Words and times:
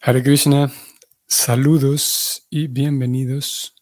Hare 0.00 0.22
Krishna, 0.22 0.70
saludos 1.26 2.46
y 2.50 2.68
bienvenidos. 2.68 3.74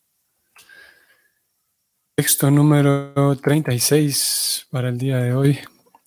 Texto 2.15 2.51
número 2.51 3.37
36 3.37 4.67
para 4.71 4.89
el 4.89 4.97
día 4.97 5.19
de 5.19 5.35
hoy 5.35 5.59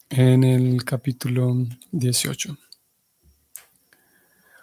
en 0.10 0.44
el 0.44 0.84
capítulo 0.84 1.56
18. 1.92 2.58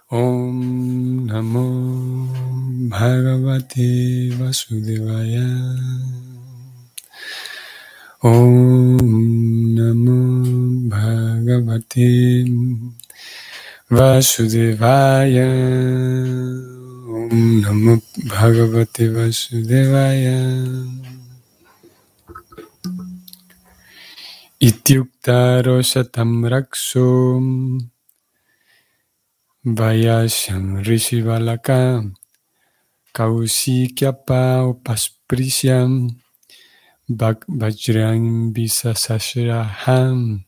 Om 0.09 1.26
Namo 1.26 2.28
Bhagavate 2.88 4.31
Vasudevaya. 4.37 5.47
Om 8.21 8.97
Namo 9.76 10.88
Bhagavate 10.88 12.44
Vasudevaya. 13.87 15.46
Om 17.06 17.62
Namo 17.62 18.02
Bhagavate 18.27 19.15
Vasudevaya. 19.15 20.42
Ityuktaro 24.59 25.78
Shatam 25.87 26.42
Rakso 26.51 27.38
Vayasham 29.64 30.83
Rishivalaka 30.83 32.11
Kausikyapa 33.14 34.66
Upasprisham 34.66 36.11
Vajrang 37.09 38.50
Visasashraham 38.50 40.42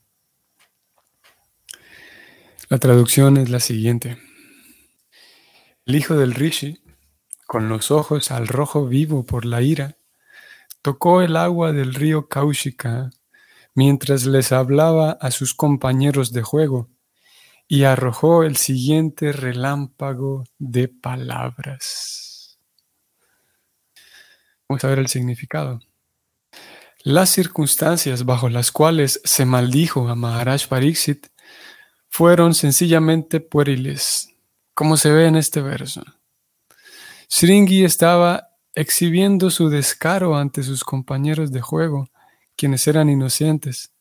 la 2.68 2.78
traducción 2.78 3.38
es 3.38 3.48
la 3.48 3.60
siguiente. 3.60 4.18
El 5.86 5.96
hijo 5.96 6.16
del 6.16 6.34
Rishi, 6.34 6.82
con 7.46 7.70
los 7.70 7.91
ojos 7.91 8.30
al 8.30 8.46
rojo 8.46 8.86
vivo 8.86 9.24
por 9.24 9.47
la 9.47 9.62
ira, 9.62 9.97
tocó 10.83 11.22
el 11.22 11.36
agua 11.36 11.72
del 11.72 11.94
río 11.94 12.28
Kaushika 12.28 13.11
mientras 13.74 14.27
les 14.27 14.52
hablaba 14.52 15.12
a 15.12 15.30
sus 15.30 15.55
compañeros 15.55 16.33
de 16.33 16.42
juego 16.42 16.91
y 17.66 17.84
arrojó 17.84 18.42
el 18.42 18.56
siguiente 18.56 19.33
relámpago 19.33 20.44
de 20.58 20.89
palabras. 20.89 22.58
Vamos 24.69 24.84
a 24.84 24.89
ver 24.89 24.98
el 24.98 25.08
significado. 25.08 25.80
Las 27.02 27.30
circunstancias 27.30 28.27
bajo 28.27 28.50
las 28.50 28.72
cuales 28.72 29.22
se 29.24 29.46
maldijo 29.46 30.08
a 30.08 30.14
Maharaj 30.14 30.66
Pariksit 30.66 31.28
fueron 32.09 32.55
sencillamente 32.55 33.41
pueriles, 33.41 34.31
como 34.75 34.97
se 34.97 35.11
ve 35.11 35.27
en 35.27 35.37
este 35.37 35.61
verso. 35.61 36.03
Sringi 37.28 37.84
estaba 37.84 38.48
exhibiendo 38.75 39.51
su 39.51 39.69
descaro 39.69 40.36
ante 40.36 40.62
sus 40.62 40.84
compañeros 40.84 41.53
de 41.53 41.61
juego, 41.61 42.09
quienes 42.56 42.86
eran 42.86 43.09
inocentes. 43.09 43.92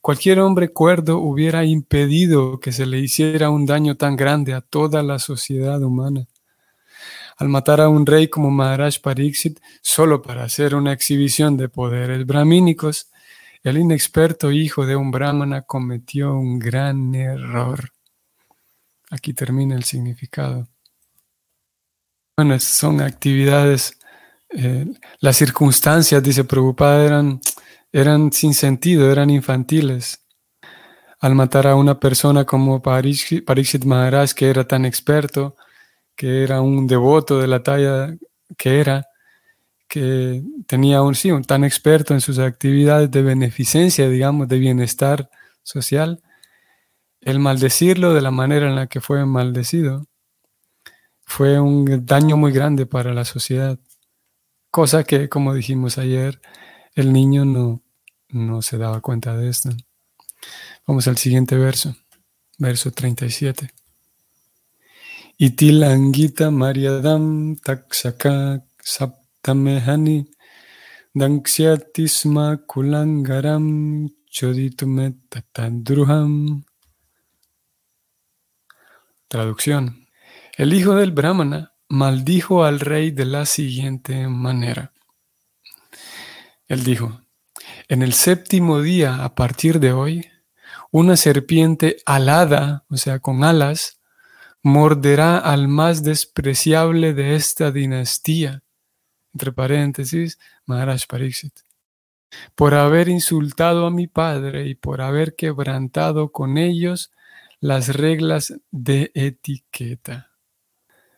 Cualquier 0.00 0.40
hombre 0.40 0.68
cuerdo 0.68 1.18
hubiera 1.18 1.64
impedido 1.64 2.60
que 2.60 2.72
se 2.72 2.86
le 2.86 2.98
hiciera 2.98 3.50
un 3.50 3.66
daño 3.66 3.96
tan 3.96 4.16
grande 4.16 4.54
a 4.54 4.60
toda 4.60 5.02
la 5.02 5.18
sociedad 5.18 5.82
humana. 5.82 6.26
Al 7.36 7.48
matar 7.48 7.80
a 7.80 7.88
un 7.88 8.06
rey 8.06 8.28
como 8.28 8.50
Maharaj 8.50 9.00
Pariksit 9.00 9.60
solo 9.82 10.22
para 10.22 10.44
hacer 10.44 10.74
una 10.74 10.92
exhibición 10.92 11.56
de 11.56 11.68
poderes 11.68 12.26
brahmínicos, 12.26 13.10
el 13.62 13.78
inexperto 13.78 14.50
hijo 14.50 14.86
de 14.86 14.96
un 14.96 15.10
brahmana 15.10 15.62
cometió 15.62 16.34
un 16.34 16.58
gran 16.58 17.14
error. 17.14 17.90
Aquí 19.10 19.32
termina 19.32 19.74
el 19.74 19.84
significado. 19.84 20.68
Bueno, 22.36 22.58
son 22.60 23.00
actividades, 23.00 23.98
eh, 24.50 24.86
las 25.20 25.36
circunstancias, 25.36 26.22
dice 26.22 26.44
Prabhupada, 26.44 27.04
eran, 27.04 27.40
eran 27.92 28.32
sin 28.32 28.54
sentido, 28.54 29.10
eran 29.10 29.30
infantiles. 29.30 30.24
Al 31.20 31.34
matar 31.34 31.66
a 31.66 31.74
una 31.74 31.98
persona 31.98 32.44
como 32.44 32.80
Pariksit 32.80 33.84
Maharaj, 33.84 34.34
que 34.34 34.50
era 34.50 34.64
tan 34.68 34.84
experto, 34.84 35.56
que 36.14 36.44
era 36.44 36.60
un 36.60 36.86
devoto 36.86 37.40
de 37.40 37.48
la 37.48 37.62
talla 37.62 38.16
que 38.56 38.80
era, 38.80 39.07
que 39.88 40.42
tenía 40.66 41.02
un, 41.02 41.14
sí, 41.14 41.30
un 41.32 41.42
tan 41.44 41.64
experto 41.64 42.14
en 42.14 42.20
sus 42.20 42.38
actividades 42.38 43.10
de 43.10 43.22
beneficencia, 43.22 44.08
digamos, 44.08 44.48
de 44.48 44.58
bienestar 44.58 45.30
social, 45.62 46.22
el 47.20 47.38
maldecirlo 47.38 48.14
de 48.14 48.20
la 48.20 48.30
manera 48.30 48.68
en 48.68 48.76
la 48.76 48.86
que 48.86 49.00
fue 49.00 49.24
maldecido 49.26 50.06
fue 51.24 51.60
un 51.60 52.06
daño 52.06 52.36
muy 52.36 52.52
grande 52.52 52.86
para 52.86 53.12
la 53.12 53.24
sociedad, 53.24 53.78
cosa 54.70 55.04
que, 55.04 55.28
como 55.28 55.54
dijimos 55.54 55.98
ayer, 55.98 56.40
el 56.94 57.12
niño 57.12 57.44
no, 57.44 57.82
no 58.28 58.62
se 58.62 58.78
daba 58.78 59.00
cuenta 59.00 59.36
de 59.36 59.48
esto. 59.48 59.70
Vamos 60.86 61.06
al 61.06 61.18
siguiente 61.18 61.56
verso, 61.56 61.94
verso 62.58 62.90
37. 62.92 63.70
Itilangita 65.36 66.50
Mariadam 66.50 67.56
Taksaka 67.56 68.64
tamehani 69.48 70.28
kulangaram. 72.66 74.08
Traducción. 79.28 80.06
El 80.58 80.72
hijo 80.74 80.94
del 80.96 81.12
Brahmana 81.12 81.72
maldijo 81.88 82.64
al 82.64 82.80
rey 82.80 83.10
de 83.10 83.24
la 83.24 83.46
siguiente 83.46 84.28
manera. 84.28 84.92
Él 86.66 86.84
dijo, 86.84 87.22
en 87.88 88.02
el 88.02 88.12
séptimo 88.12 88.82
día 88.82 89.24
a 89.24 89.34
partir 89.34 89.80
de 89.80 89.92
hoy, 89.92 90.28
una 90.90 91.16
serpiente 91.16 91.96
alada, 92.04 92.84
o 92.90 92.98
sea, 92.98 93.20
con 93.20 93.44
alas, 93.44 93.98
morderá 94.62 95.38
al 95.38 95.68
más 95.68 96.02
despreciable 96.02 97.14
de 97.14 97.34
esta 97.34 97.70
dinastía 97.70 98.62
entre 99.32 99.52
paréntesis, 99.52 100.38
Maharaj 100.66 101.06
Pariksit, 101.06 101.60
por 102.54 102.74
haber 102.74 103.08
insultado 103.08 103.86
a 103.86 103.90
mi 103.90 104.06
padre 104.06 104.66
y 104.66 104.74
por 104.74 105.00
haber 105.00 105.34
quebrantado 105.34 106.32
con 106.32 106.58
ellos 106.58 107.12
las 107.60 107.88
reglas 107.88 108.54
de 108.70 109.10
etiqueta. 109.14 110.30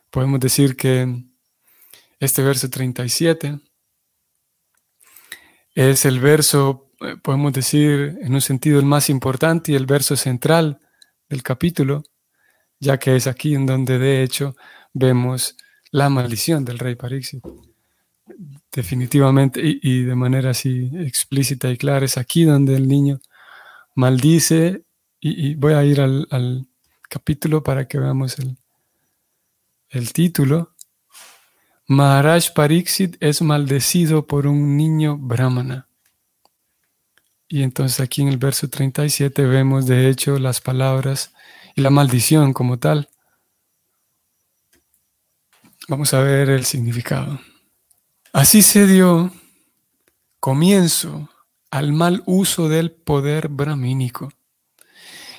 Podemos 0.09 0.39
decir 0.39 0.75
que 0.75 1.23
este 2.19 2.43
verso 2.43 2.69
37 2.69 3.59
es 5.73 6.05
el 6.05 6.19
verso, 6.19 6.91
eh, 6.99 7.15
podemos 7.21 7.53
decir 7.53 8.17
en 8.21 8.33
un 8.33 8.41
sentido 8.41 8.79
el 8.79 8.85
más 8.85 9.09
importante 9.09 9.71
y 9.71 9.75
el 9.75 9.85
verso 9.85 10.15
central 10.15 10.79
del 11.29 11.43
capítulo, 11.43 12.03
ya 12.79 12.97
que 12.97 13.15
es 13.15 13.27
aquí 13.27 13.55
en 13.55 13.65
donde 13.65 13.99
de 13.99 14.23
hecho 14.23 14.55
vemos 14.93 15.55
la 15.91 16.09
maldición 16.09 16.65
del 16.65 16.79
rey 16.79 16.95
Pariksit 16.95 17.43
definitivamente 18.71 19.61
y, 19.63 20.03
de 20.03 20.15
manera 20.15 20.51
así 20.51 20.91
explícita 20.95 21.69
y 21.69 21.77
clara, 21.77 22.05
es 22.05 22.17
aquí 22.17 22.43
donde 22.43 22.75
el 22.75 22.87
niño 22.87 23.19
maldice 23.95 24.83
y, 25.19 25.55
voy 25.55 25.73
a 25.73 25.83
ir 25.83 26.01
al, 26.01 26.67
capítulo 27.09 27.61
para 27.61 27.87
que 27.87 27.99
veamos 27.99 28.39
el, 28.39 28.57
el 29.89 30.13
título. 30.13 30.73
Maharaj 31.87 32.53
Pariksit 32.53 33.17
es 33.19 33.41
maldecido 33.41 34.25
por 34.25 34.47
un 34.47 34.77
niño 34.77 35.17
brahmana. 35.17 35.89
Y 37.49 37.63
entonces 37.63 37.99
aquí 37.99 38.21
en 38.21 38.29
el 38.29 38.37
verso 38.37 38.69
37 38.69 39.45
vemos 39.45 39.85
de 39.85 40.07
hecho 40.07 40.39
las 40.39 40.61
palabras 40.61 41.33
y 41.75 41.81
la 41.81 41.89
maldición 41.89 42.53
como 42.53 42.79
tal. 42.79 43.09
Vamos 45.89 46.13
a 46.13 46.21
ver 46.21 46.49
el 46.49 46.63
significado. 46.63 47.41
Así 48.33 48.61
se 48.61 48.87
dio 48.87 49.29
comienzo 50.39 51.29
al 51.69 51.91
mal 51.91 52.23
uso 52.25 52.69
del 52.69 52.91
poder 52.91 53.49
brahmínico. 53.49 54.31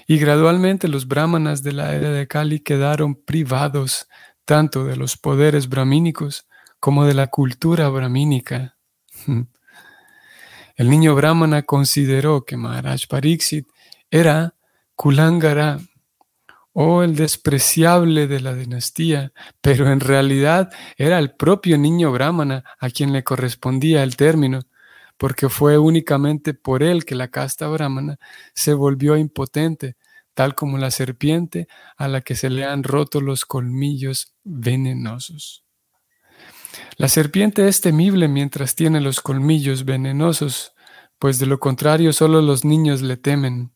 Y 0.06 0.18
gradualmente 0.18 0.88
los 0.88 1.08
brahmanas 1.08 1.62
de 1.62 1.72
la 1.72 1.94
era 1.94 2.10
de 2.10 2.28
Kali 2.28 2.60
quedaron 2.60 3.14
privados 3.14 4.08
tanto 4.44 4.84
de 4.84 4.96
los 4.96 5.16
poderes 5.16 5.70
brahmínicos 5.70 6.46
como 6.80 7.06
de 7.06 7.14
la 7.14 7.28
cultura 7.28 7.88
brahmínica. 7.88 8.76
El 10.76 10.90
niño 10.90 11.14
brahmana 11.14 11.62
consideró 11.62 12.44
que 12.44 12.58
Maharaj 12.58 13.06
Pariksit 13.08 13.68
era 14.10 14.54
Kulangara, 14.96 15.80
oh 16.72 17.02
el 17.02 17.16
despreciable 17.16 18.26
de 18.26 18.40
la 18.40 18.54
dinastía, 18.54 19.32
pero 19.60 19.90
en 19.90 20.00
realidad 20.00 20.70
era 20.96 21.18
el 21.18 21.34
propio 21.34 21.78
niño 21.78 22.12
brahmana 22.12 22.64
a 22.78 22.90
quien 22.90 23.12
le 23.12 23.24
correspondía 23.24 24.02
el 24.02 24.16
término, 24.16 24.60
porque 25.16 25.48
fue 25.48 25.78
únicamente 25.78 26.54
por 26.54 26.82
él 26.82 27.04
que 27.04 27.14
la 27.14 27.28
casta 27.28 27.68
brahmana 27.68 28.18
se 28.54 28.74
volvió 28.74 29.16
impotente 29.16 29.96
tal 30.34 30.54
como 30.54 30.78
la 30.78 30.90
serpiente 30.90 31.68
a 31.96 32.08
la 32.08 32.20
que 32.22 32.34
se 32.34 32.50
le 32.50 32.64
han 32.64 32.82
roto 32.82 33.20
los 33.20 33.44
colmillos 33.44 34.34
venenosos. 34.44 35.64
La 36.96 37.08
serpiente 37.08 37.68
es 37.68 37.80
temible 37.80 38.28
mientras 38.28 38.74
tiene 38.74 39.00
los 39.00 39.20
colmillos 39.20 39.84
venenosos, 39.84 40.74
pues 41.18 41.38
de 41.38 41.46
lo 41.46 41.60
contrario 41.60 42.12
solo 42.12 42.40
los 42.40 42.64
niños 42.64 43.02
le 43.02 43.16
temen. 43.16 43.71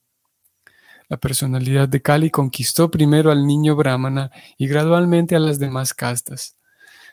La 1.09 1.19
personalidad 1.19 1.89
de 1.89 2.03
Kali 2.03 2.31
conquistó 2.31 2.91
primero 2.91 3.31
al 3.31 3.47
niño 3.47 3.77
brahmana 3.77 4.31
y 4.59 4.67
gradualmente 4.67 5.37
a 5.37 5.41
las 5.41 5.59
demás 5.59 5.95
castas, 5.95 6.57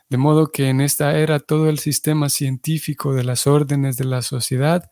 de 0.10 0.18
modo 0.18 0.52
que 0.52 0.70
en 0.70 0.82
esta 0.82 1.18
era 1.18 1.40
todo 1.40 1.70
el 1.70 1.80
sistema 1.80 2.30
científico 2.30 3.14
de 3.14 3.24
las 3.24 3.46
órdenes 3.46 3.98
de 3.98 4.06
la 4.06 4.22
sociedad 4.22 4.90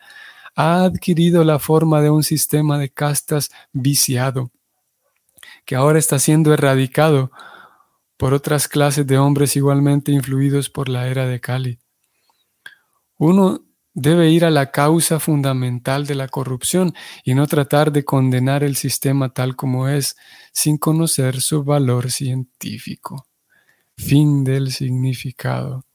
ha 0.55 0.83
adquirido 0.83 1.43
la 1.43 1.59
forma 1.59 2.01
de 2.01 2.09
un 2.09 2.23
sistema 2.23 2.77
de 2.77 2.89
castas 2.89 3.49
viciado, 3.71 4.51
que 5.65 5.75
ahora 5.75 5.97
está 5.97 6.19
siendo 6.19 6.53
erradicado 6.53 7.31
por 8.17 8.33
otras 8.33 8.67
clases 8.67 9.07
de 9.07 9.17
hombres 9.17 9.55
igualmente 9.55 10.11
influidos 10.11 10.69
por 10.69 10.89
la 10.89 11.07
era 11.07 11.25
de 11.25 11.39
Kali. 11.39 11.79
Uno 13.17 13.63
debe 13.93 14.29
ir 14.29 14.45
a 14.45 14.49
la 14.51 14.71
causa 14.71 15.19
fundamental 15.19 16.05
de 16.05 16.15
la 16.15 16.27
corrupción 16.27 16.93
y 17.23 17.33
no 17.33 17.47
tratar 17.47 17.91
de 17.91 18.05
condenar 18.05 18.63
el 18.63 18.75
sistema 18.75 19.33
tal 19.33 19.55
como 19.55 19.87
es 19.87 20.15
sin 20.53 20.77
conocer 20.77 21.41
su 21.41 21.63
valor 21.63 22.11
científico. 22.11 23.27
Fin 23.97 24.43
del 24.43 24.71
significado. 24.71 25.85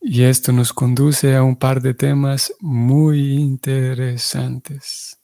Y 0.00 0.22
esto 0.22 0.52
nos 0.52 0.72
conduce 0.72 1.34
a 1.34 1.42
un 1.42 1.56
par 1.56 1.80
de 1.80 1.94
temas 1.94 2.52
muy 2.60 3.34
interesantes. 3.34 5.18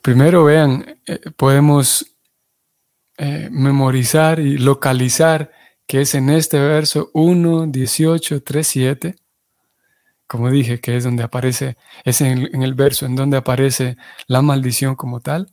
Primero, 0.00 0.44
vean, 0.44 0.98
eh, 1.06 1.20
podemos 1.36 2.16
eh, 3.18 3.48
memorizar 3.52 4.40
y 4.40 4.58
localizar 4.58 5.52
que 5.92 6.00
es 6.00 6.14
en 6.14 6.30
este 6.30 6.58
verso 6.58 7.10
1, 7.12 7.66
18, 7.66 8.42
3, 8.42 8.66
7. 8.66 9.16
Como 10.26 10.50
dije, 10.50 10.80
que 10.80 10.96
es 10.96 11.04
donde 11.04 11.22
aparece, 11.22 11.76
es 12.02 12.22
en 12.22 12.62
el 12.62 12.72
verso 12.72 13.04
en 13.04 13.14
donde 13.14 13.36
aparece 13.36 13.98
la 14.26 14.40
maldición 14.40 14.96
como 14.96 15.20
tal. 15.20 15.52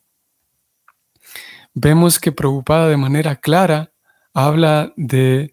Vemos 1.74 2.20
que 2.20 2.32
preocupada 2.32 2.88
de 2.88 2.96
manera 2.96 3.36
clara 3.36 3.92
habla 4.34 4.94
de 4.96 5.52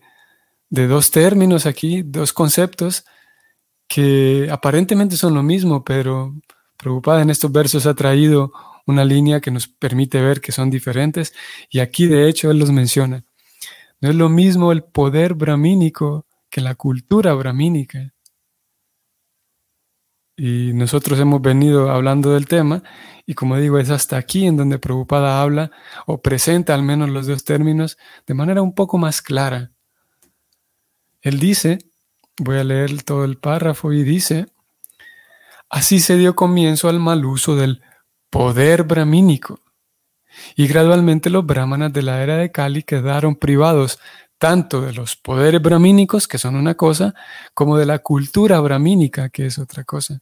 de 0.71 0.87
dos 0.87 1.11
términos 1.11 1.67
aquí, 1.67 2.03
dos 2.05 2.33
conceptos 2.33 3.05
que 3.88 4.49
aparentemente 4.53 5.17
son 5.17 5.35
lo 5.35 5.43
mismo, 5.43 5.83
pero 5.83 6.33
preocupada 6.77 7.23
en 7.23 7.31
estos 7.31 7.50
versos 7.50 7.87
ha 7.87 7.94
traído 7.94 8.53
una 8.87 9.05
línea 9.05 9.41
que 9.41 9.50
nos 9.50 9.67
permite 9.67 10.21
ver 10.21 10.41
que 10.41 10.53
son 10.53 10.71
diferentes 10.71 11.35
y 11.71 11.81
aquí 11.81 12.06
de 12.06 12.29
hecho 12.29 12.53
él 12.53 12.61
los 12.61 12.71
menciona. 12.71 13.25
No 14.01 14.11
es 14.11 14.15
lo 14.15 14.29
mismo 14.29 14.73
el 14.73 14.85
poder 14.85 15.35
brahmínico 15.35 16.27
que 16.51 16.61
la 16.61 16.75
cultura 16.75 17.35
brahmínica. 17.35 18.13
Y 20.37 20.73
nosotros 20.75 21.19
hemos 21.19 21.41
venido 21.41 21.91
hablando 21.91 22.35
del 22.35 22.47
tema 22.47 22.83
y 23.25 23.35
como 23.35 23.57
digo, 23.57 23.79
es 23.79 23.91
hasta 23.91 24.19
aquí 24.19 24.47
en 24.47 24.57
donde 24.57 24.79
Preocupada 24.79 25.41
habla 25.41 25.71
o 26.07 26.21
presenta 26.21 26.75
al 26.75 26.83
menos 26.83 27.09
los 27.09 27.27
dos 27.27 27.43
términos 27.45 27.97
de 28.27 28.35
manera 28.35 28.61
un 28.61 28.75
poco 28.75 28.99
más 28.99 29.23
clara. 29.23 29.73
Él 31.23 31.41
dice, 31.41 31.79
voy 32.39 32.59
a 32.59 32.65
leer 32.65 33.03
todo 33.03 33.25
el 33.25 33.39
párrafo 33.39 33.93
y 33.93 34.05
dice, 34.05 34.47
así 35.71 36.01
se 36.01 36.17
dio 36.17 36.37
comienzo 36.37 36.89
al 36.89 37.01
mal 37.01 37.25
uso 37.25 37.57
del 37.57 37.83
poder 38.31 38.85
brahmínico. 38.85 39.61
Y 40.55 40.67
gradualmente 40.67 41.31
los 41.31 41.44
brahmanas 41.44 41.93
de 41.93 42.03
la 42.03 42.23
era 42.23 42.37
de 42.37 42.50
Kali 42.50 42.83
quedaron 42.83 43.37
privados 43.37 43.99
tanto 44.38 44.83
de 44.83 44.93
los 44.93 45.17
poderes 45.17 45.62
brahmínicos, 45.62 46.29
que 46.29 46.38
son 46.38 46.56
una 46.56 46.75
cosa, 46.75 47.15
como 47.55 47.79
de 47.79 47.87
la 47.87 48.00
cultura 48.00 48.61
brahmínica, 48.61 49.29
que 49.31 49.47
es 49.47 49.59
otra 49.59 49.85
cosa. 49.85 50.21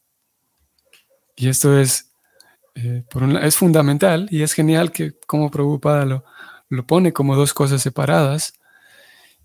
Y 1.37 1.49
esto 1.49 1.78
es, 1.78 2.12
eh, 2.75 3.05
es 3.43 3.56
fundamental 3.56 4.28
y 4.31 4.43
es 4.43 4.52
genial 4.52 4.93
que 4.93 5.14
como 5.26 5.50
Prabhupada 5.50 6.05
lo, 6.05 6.25
lo 6.69 6.87
pone 6.87 7.12
como 7.12 7.37
dos 7.37 7.52
cosas 7.55 7.82
separadas. 7.82 8.55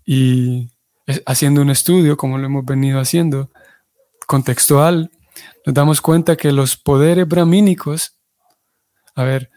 Y 0.04 0.70
haciendo 1.26 1.62
un 1.62 1.70
estudio, 1.70 2.16
como 2.16 2.38
lo 2.38 2.46
hemos 2.46 2.64
venido 2.64 3.00
haciendo, 3.00 3.50
contextual, 4.26 5.10
nos 5.66 5.74
damos 5.74 6.00
cuenta 6.00 6.36
que 6.36 6.52
los 6.52 6.76
poderes 6.76 7.26
brahmínicos, 7.26 8.16
a 9.14 9.24
ver, 9.24 9.50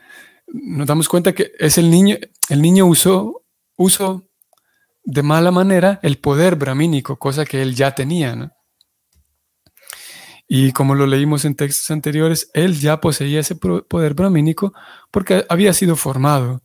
nos 0.54 0.88
damos 0.88 1.10
cuenta 1.10 1.34
que 1.34 1.52
es 1.60 1.78
el 1.78 1.90
niño, 1.90 2.16
el 2.50 2.62
niño 2.62 2.86
usó, 2.86 3.44
de 5.04 5.24
mala 5.24 5.52
manera 5.52 6.00
el 6.04 6.20
poder 6.20 6.56
brahmínico, 6.56 7.18
cosa 7.18 7.44
que 7.44 7.62
él 7.62 7.76
ya 7.76 7.94
tenía, 7.94 8.56
Y 10.48 10.72
como 10.72 10.96
lo 10.96 11.08
leímos 11.08 11.44
en 11.46 11.56
textos 11.56 11.90
anteriores, 11.92 12.50
él 12.54 12.80
ya 12.80 13.02
poseía 13.02 13.40
ese 13.40 13.56
poder 13.56 14.14
brahmínico 14.14 14.74
porque 15.12 15.46
había 15.50 15.74
sido 15.74 15.96
formado 15.96 16.62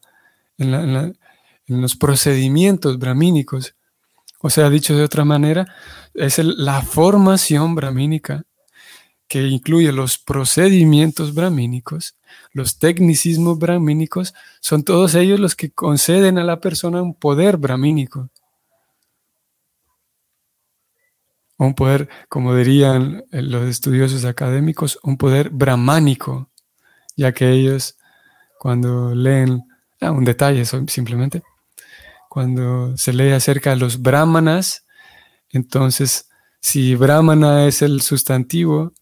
en, 0.59 0.75
en 0.75 1.81
los 1.81 1.97
procedimientos 1.97 2.99
brahmínicos. 2.99 3.75
O 4.41 4.51
sea, 4.51 4.71
dicho 4.71 4.95
de 4.95 5.05
otra 5.05 5.25
manera, 5.25 5.67
es 6.15 6.39
la 6.39 6.83
formación 6.83 7.75
brahmínica 7.75 8.45
que 9.29 9.43
incluye 9.43 9.93
los 9.93 10.19
procedimientos 10.19 11.35
brahmínicos, 11.35 12.17
los 12.53 12.79
tecnicismos 12.79 13.59
brahmínicos, 13.59 14.35
son 14.61 14.83
todos 14.83 15.15
ellos 15.15 15.39
los 15.39 15.55
que 15.55 15.71
conceden 15.71 16.39
a 16.39 16.45
la 16.45 16.61
persona 16.61 17.03
un 17.03 17.15
poder 17.15 17.59
brahmínico. 17.59 18.31
Un 21.59 21.75
poder, 21.75 22.09
como 22.29 22.55
dirían 22.55 23.25
los 23.31 23.69
estudiosos 23.69 24.25
académicos, 24.25 24.99
un 25.03 25.19
poder 25.19 25.51
brahmánico, 25.51 26.51
ya 27.17 27.33
que 27.33 27.51
ellos 27.51 27.97
cuando 28.59 29.15
leen, 29.15 29.63
ah, 30.01 30.11
un 30.11 30.25
detalle 30.25 30.65
simplemente, 30.65 31.43
cuando 32.29 32.97
se 32.97 33.13
lee 33.13 33.33
acerca 33.33 33.71
de 33.71 33.77
los 33.77 34.01
brahmanas, 34.01 34.87
entonces 35.51 36.29
si 36.61 36.95
brahmana 36.95 37.67
es 37.67 37.83
el 37.83 38.03
sustantivo, 38.03 38.93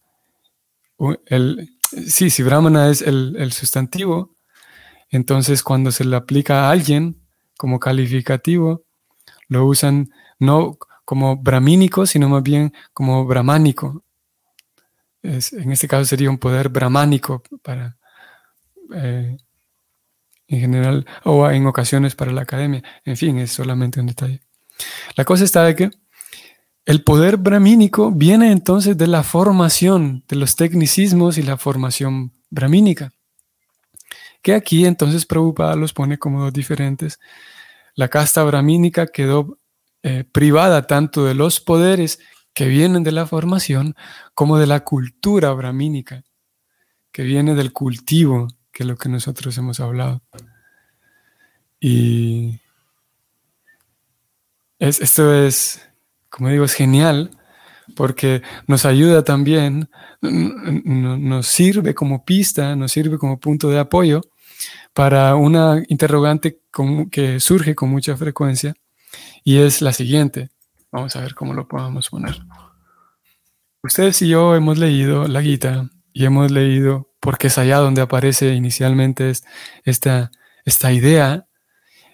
el, 1.26 1.78
sí, 1.80 2.30
si 2.30 2.42
brahmana 2.42 2.88
es 2.88 3.02
el, 3.02 3.52
sustantivo, 3.52 4.36
entonces 5.10 5.62
cuando 5.62 5.92
se 5.92 6.04
le 6.04 6.16
aplica 6.16 6.64
a 6.64 6.70
alguien 6.70 7.22
como 7.56 7.78
calificativo, 7.78 8.84
lo 9.48 9.66
usan 9.66 10.10
no 10.38 10.78
como 11.04 11.36
brahmínico, 11.36 12.06
sino 12.06 12.28
más 12.28 12.42
bien 12.42 12.72
como 12.92 13.24
brahmánico. 13.26 14.04
en 15.22 15.72
este 15.72 15.88
caso 15.88 16.04
sería 16.04 16.30
un 16.30 16.38
poder 16.38 16.68
brahmánico 16.68 17.42
para 17.62 17.96
eh, 18.94 19.36
en 20.48 20.60
general 20.60 21.06
o 21.24 21.48
en 21.50 21.66
ocasiones 21.66 22.14
para 22.14 22.32
la 22.32 22.42
academia. 22.42 22.82
En 23.04 23.16
fin, 23.16 23.38
es 23.38 23.52
solamente 23.52 24.00
un 24.00 24.06
detalle. 24.06 24.40
La 25.16 25.24
cosa 25.24 25.44
está 25.44 25.64
de 25.64 25.74
que 25.74 25.90
el 26.86 27.02
poder 27.02 27.36
brahmínico 27.36 28.10
viene 28.10 28.50
entonces 28.50 28.96
de 28.96 29.06
la 29.06 29.22
formación 29.22 30.24
de 30.28 30.36
los 30.36 30.56
tecnicismos 30.56 31.36
y 31.36 31.42
la 31.42 31.58
formación 31.58 32.32
brahmínica, 32.48 33.12
que 34.40 34.54
aquí 34.54 34.86
entonces 34.86 35.26
Prabhupada 35.26 35.76
los 35.76 35.92
pone 35.92 36.18
como 36.18 36.40
dos 36.40 36.52
diferentes. 36.52 37.18
La 37.94 38.08
casta 38.08 38.42
brahmínica 38.44 39.06
quedó 39.06 39.58
eh, 40.02 40.24
privada 40.24 40.86
tanto 40.86 41.24
de 41.24 41.34
los 41.34 41.60
poderes 41.60 42.20
que 42.54 42.68
vienen 42.68 43.02
de 43.02 43.12
la 43.12 43.26
formación 43.26 43.94
como 44.34 44.58
de 44.58 44.66
la 44.66 44.80
cultura 44.80 45.52
brahmínica, 45.52 46.24
que 47.12 47.24
viene 47.24 47.54
del 47.54 47.72
cultivo 47.72 48.48
que 48.76 48.82
es 48.82 48.86
lo 48.86 48.96
que 48.98 49.08
nosotros 49.08 49.56
hemos 49.56 49.80
hablado. 49.80 50.20
Y 51.80 52.60
esto 54.78 55.32
es, 55.32 55.80
como 56.28 56.48
digo, 56.48 56.64
es 56.64 56.74
genial 56.74 57.30
porque 57.94 58.42
nos 58.66 58.84
ayuda 58.84 59.22
también, 59.22 59.88
nos 60.20 61.46
sirve 61.46 61.94
como 61.94 62.24
pista, 62.24 62.74
nos 62.74 62.92
sirve 62.92 63.18
como 63.18 63.38
punto 63.38 63.68
de 63.70 63.78
apoyo 63.78 64.22
para 64.92 65.36
una 65.36 65.82
interrogante 65.88 66.60
que 67.10 67.40
surge 67.40 67.74
con 67.74 67.90
mucha 67.90 68.16
frecuencia 68.16 68.74
y 69.44 69.58
es 69.58 69.82
la 69.82 69.92
siguiente. 69.92 70.50
Vamos 70.90 71.14
a 71.16 71.20
ver 71.20 71.34
cómo 71.34 71.54
lo 71.54 71.68
podemos 71.68 72.08
poner. 72.08 72.36
Ustedes 73.82 74.20
y 74.22 74.28
yo 74.28 74.54
hemos 74.54 74.78
leído 74.78 75.28
la 75.28 75.42
Gita 75.42 75.90
y 76.12 76.24
hemos 76.24 76.50
leído 76.50 77.12
porque 77.20 77.48
es 77.48 77.58
allá 77.58 77.78
donde 77.78 78.02
aparece 78.02 78.54
inicialmente 78.54 79.32
esta, 79.84 80.30
esta 80.64 80.92
idea, 80.92 81.46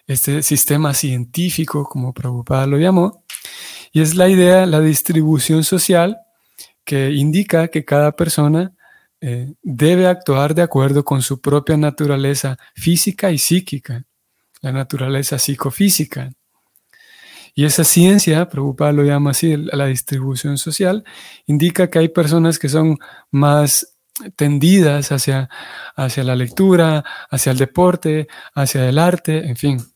este 0.06 0.42
sistema 0.42 0.94
científico, 0.94 1.84
como 1.84 2.12
Prabhupada 2.12 2.66
lo 2.66 2.78
llamó, 2.78 3.24
y 3.92 4.00
es 4.00 4.14
la 4.14 4.28
idea, 4.28 4.66
la 4.66 4.80
distribución 4.80 5.64
social 5.64 6.18
que 6.84 7.12
indica 7.12 7.68
que 7.68 7.84
cada 7.84 8.12
persona 8.12 8.72
eh, 9.20 9.52
debe 9.62 10.06
actuar 10.08 10.54
de 10.54 10.62
acuerdo 10.62 11.04
con 11.04 11.22
su 11.22 11.40
propia 11.40 11.76
naturaleza 11.76 12.58
física 12.74 13.30
y 13.30 13.38
psíquica, 13.38 14.04
la 14.60 14.72
naturaleza 14.72 15.38
psicofísica. 15.38 16.32
Y 17.54 17.66
esa 17.66 17.84
ciencia, 17.84 18.48
Prabhupada 18.48 18.92
lo 18.92 19.04
llama 19.04 19.30
así, 19.32 19.56
la 19.56 19.86
distribución 19.86 20.56
social, 20.56 21.04
indica 21.46 21.88
que 21.90 21.98
hay 21.98 22.08
personas 22.08 22.58
que 22.58 22.68
son 22.68 22.98
más 23.30 23.94
tendidas 24.36 25.12
hacia, 25.12 25.50
hacia 25.94 26.24
la 26.24 26.34
lectura, 26.34 27.04
hacia 27.30 27.52
el 27.52 27.58
deporte, 27.58 28.26
hacia 28.54 28.88
el 28.88 28.98
arte, 28.98 29.46
en 29.46 29.56
fin. 29.56 29.86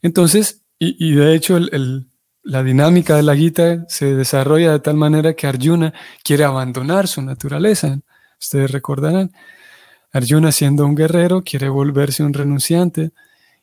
Entonces, 0.00 0.62
y, 0.78 1.14
de 1.14 1.34
hecho 1.34 1.58
la 2.42 2.62
dinámica 2.62 3.16
de 3.16 3.22
la 3.22 3.36
Gita 3.36 3.84
se 3.88 4.14
desarrolla 4.14 4.72
de 4.72 4.80
tal 4.80 4.96
manera 4.96 5.34
que 5.34 5.46
Arjuna 5.46 5.94
quiere 6.24 6.44
abandonar 6.44 7.06
su 7.08 7.22
naturaleza. 7.22 8.00
Ustedes 8.40 8.70
recordarán, 8.70 9.32
Arjuna 10.12 10.52
siendo 10.52 10.84
un 10.84 10.94
guerrero 10.94 11.42
quiere 11.42 11.68
volverse 11.68 12.22
un 12.22 12.34
renunciante 12.34 13.12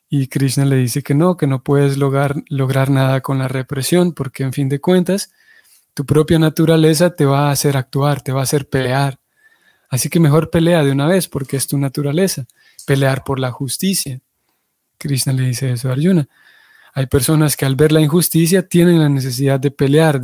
y 0.09 0.27
Krishna 0.27 0.65
le 0.65 0.77
dice 0.77 1.03
que 1.03 1.13
no, 1.13 1.37
que 1.37 1.45
no 1.45 1.61
puedes 1.61 1.97
lograr, 1.97 2.35
lograr 2.49 2.89
nada 2.89 3.21
con 3.21 3.37
la 3.37 3.47
represión, 3.47 4.13
porque 4.13 4.43
en 4.43 4.53
fin 4.53 4.67
de 4.67 4.81
cuentas, 4.81 5.31
tu 5.93 6.03
propia 6.05 6.39
naturaleza 6.39 7.15
te 7.15 7.25
va 7.25 7.49
a 7.49 7.51
hacer 7.51 7.77
actuar, 7.77 8.21
te 8.21 8.31
va 8.31 8.39
a 8.39 8.43
hacer 8.43 8.67
pelear. 8.67 9.19
Así 9.87 10.09
que 10.09 10.19
mejor 10.19 10.49
pelea 10.49 10.83
de 10.83 10.91
una 10.91 11.05
vez, 11.05 11.27
porque 11.27 11.57
es 11.57 11.67
tu 11.67 11.77
naturaleza, 11.77 12.45
pelear 12.87 13.23
por 13.23 13.39
la 13.39 13.51
justicia. 13.51 14.19
Krishna 14.97 15.33
le 15.33 15.43
dice 15.43 15.71
eso 15.71 15.89
a 15.89 15.91
Arjuna. 15.91 16.27
Hay 16.99 17.05
personas 17.05 17.55
que 17.55 17.65
al 17.65 17.77
ver 17.77 17.93
la 17.93 18.01
injusticia 18.01 18.67
tienen 18.67 18.99
la 18.99 19.07
necesidad 19.07 19.57
de 19.57 19.71
pelear, 19.71 20.19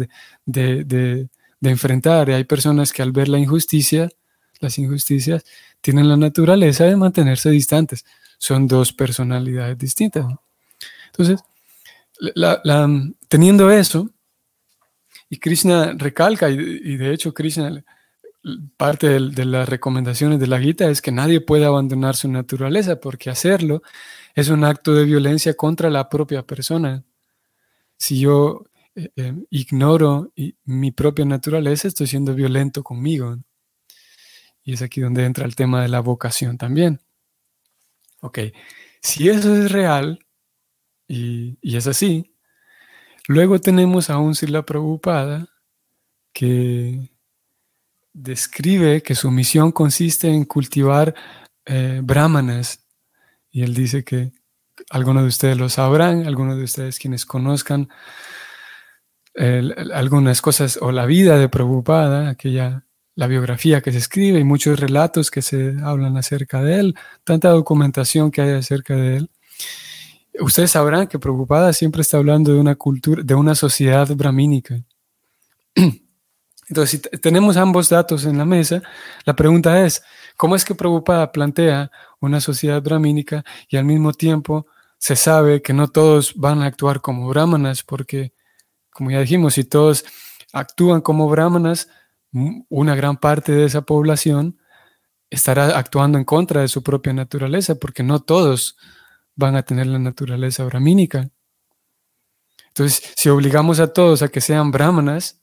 de, 0.45 0.83
de, 0.83 1.29
enfrentar, 1.61 2.27
y 2.27 2.33
hay 2.33 2.43
personas 2.43 2.91
que 2.91 3.01
al 3.01 3.13
ver 3.13 3.29
la 3.29 3.39
injusticia, 3.39 4.09
las 4.59 4.77
injusticias, 4.77 5.45
tienen 5.79 6.09
la 6.09 6.17
naturaleza 6.17 6.83
de 6.83 6.97
mantenerse 6.97 7.49
distantes 7.49 8.03
son 8.37 8.67
dos 8.67 8.91
personalidades 8.91 9.77
distintas. 9.77 10.25
Entonces, 11.05 11.39
teniendo 13.29 13.71
eso, 13.71 14.09
y 15.29 15.37
Krishna 15.37 15.93
recalca, 15.97 16.49
y, 16.49 16.97
de 16.97 17.13
hecho 17.13 17.33
Krishna, 17.33 17.85
parte 18.77 19.07
de, 19.19 19.45
las 19.45 19.67
recomendaciones 19.67 20.39
de 20.39 20.47
la 20.47 20.59
Gita 20.59 20.89
es 20.89 21.01
que 21.01 21.11
nadie 21.11 21.41
puede 21.41 21.65
abandonar 21.65 22.15
su 22.15 22.29
naturaleza, 22.29 22.99
porque 22.99 23.29
hacerlo 23.29 23.81
es 24.35 24.49
un 24.49 24.63
acto 24.63 24.93
de 24.93 25.05
violencia 25.05 25.55
contra 25.55 25.89
la 25.89 26.09
propia 26.09 26.43
persona. 26.43 27.03
Si 27.97 28.19
yo 28.19 28.65
eh, 28.95 29.11
eh, 29.15 29.33
ignoro 29.49 30.31
mi 30.65 30.91
propia 30.91 31.25
naturaleza, 31.25 31.87
estoy 31.87 32.07
siendo 32.07 32.35
violento 32.35 32.83
conmigo. 32.83 33.37
Y 34.63 34.73
es 34.73 34.81
aquí 34.81 35.01
donde 35.01 35.25
entra 35.25 35.45
el 35.45 35.55
tema 35.55 35.81
de 35.81 35.89
la 35.89 35.99
vocación 35.99 36.57
también. 36.57 36.99
Ok, 38.21 38.39
si 39.01 39.29
eso 39.29 39.55
es 39.55 39.71
real 39.71 40.19
y, 41.07 41.57
es 41.61 41.87
así, 41.87 42.35
luego 43.27 43.59
tenemos 43.59 44.09
a 44.09 44.17
un 44.17 44.35
Sila 44.35 44.65
Prabhupada 44.65 45.47
que 46.33 47.14
describe 48.15 49.03
que 49.03 49.13
su 49.13 49.29
misión 49.29 49.71
consiste 49.71 50.29
en 50.29 50.45
cultivar 50.45 51.13
eh, 51.65 51.99
brahmanas. 52.01 52.79
Y 53.51 53.63
él 53.63 53.73
dice 53.73 54.03
que 54.03 54.31
algunos 54.89 55.23
de 55.23 55.29
ustedes 55.29 55.57
lo 55.57 55.69
sabrán, 55.69 56.25
algunos 56.25 56.57
de 56.57 56.63
ustedes 56.63 56.97
quienes 56.99 57.25
conozcan 57.25 57.89
algunas 59.93 60.41
cosas 60.41 60.79
o 60.81 60.93
la 60.93 61.05
vida 61.05 61.37
de 61.37 61.49
Prabhupada, 61.49 62.29
aquella 62.29 62.85
la 63.15 63.27
biografía 63.27 63.81
que 63.81 63.91
se 63.91 63.97
escribe 63.97 64.39
y 64.39 64.43
muchos 64.43 64.79
relatos 64.79 65.31
que 65.31 65.41
se 65.41 65.75
hablan 65.81 66.17
acerca 66.17 66.61
de 66.61 66.79
él, 66.79 66.95
tanta 67.23 67.49
documentación 67.49 68.29
que 68.29 68.41
hay 68.41 68.51
acerca 68.51 68.95
de 68.95 69.17
él. 69.17 69.29
Ustedes 70.39 70.71
sabrán 70.71 71.07
que 71.07 71.17
Preocupada 71.17 71.71
siempre 71.71 72.01
está 72.01 72.17
hablando 72.17 72.53
de 72.53 72.59
una 72.59 72.75
cultura, 72.75 73.23
de 73.23 73.35
una 73.35 73.55
sociedad 73.55 74.13
brahmínica. 74.15 74.83
Entonces, 76.67 77.01
si 77.11 77.19
tenemos 77.19 77.57
ambos 77.57 77.89
datos 77.89 78.25
en 78.25 78.37
la 78.37 78.45
mesa, 78.45 78.81
la 79.25 79.35
pregunta 79.35 79.85
es, 79.85 80.03
¿cómo 80.35 80.55
es 80.55 80.65
que 80.65 80.73
Preocupada 80.73 81.31
plantea 81.31 81.91
una 82.19 82.41
sociedad 82.41 82.81
brahmínica 82.81 83.43
y 83.69 83.77
al 83.77 83.85
mismo 83.85 84.13
tiempo 84.13 84.65
se 84.97 85.15
sabe 85.15 85.61
que 85.61 85.73
no 85.73 85.87
todos 85.89 86.33
van 86.35 86.63
a 86.63 86.65
actuar 86.65 87.01
como 87.01 87.27
brahmanas? 87.27 87.83
Porque, 87.83 88.33
como 88.89 89.11
ya 89.11 89.19
dijimos, 89.19 89.53
si 89.53 89.63
todos 89.63 90.05
actúan 90.53 91.01
como 91.01 91.29
brahmanas, 91.29 91.89
una 92.69 92.95
gran 92.95 93.17
parte 93.17 93.51
de 93.51 93.65
esa 93.65 93.81
población 93.81 94.59
estará 95.29 95.77
actuando 95.77 96.17
en 96.17 96.25
contra 96.25 96.61
de 96.61 96.67
su 96.67 96.81
propia 96.83 97.13
naturaleza, 97.13 97.75
porque 97.75 98.03
no 98.03 98.21
todos 98.21 98.77
van 99.35 99.55
a 99.55 99.63
tener 99.63 99.87
la 99.87 99.99
naturaleza 99.99 100.63
brahmínica. 100.63 101.29
Entonces, 102.67 103.13
si 103.15 103.29
obligamos 103.29 103.79
a 103.79 103.93
todos 103.93 104.21
a 104.21 104.29
que 104.29 104.41
sean 104.41 104.71
brahmanas, 104.71 105.41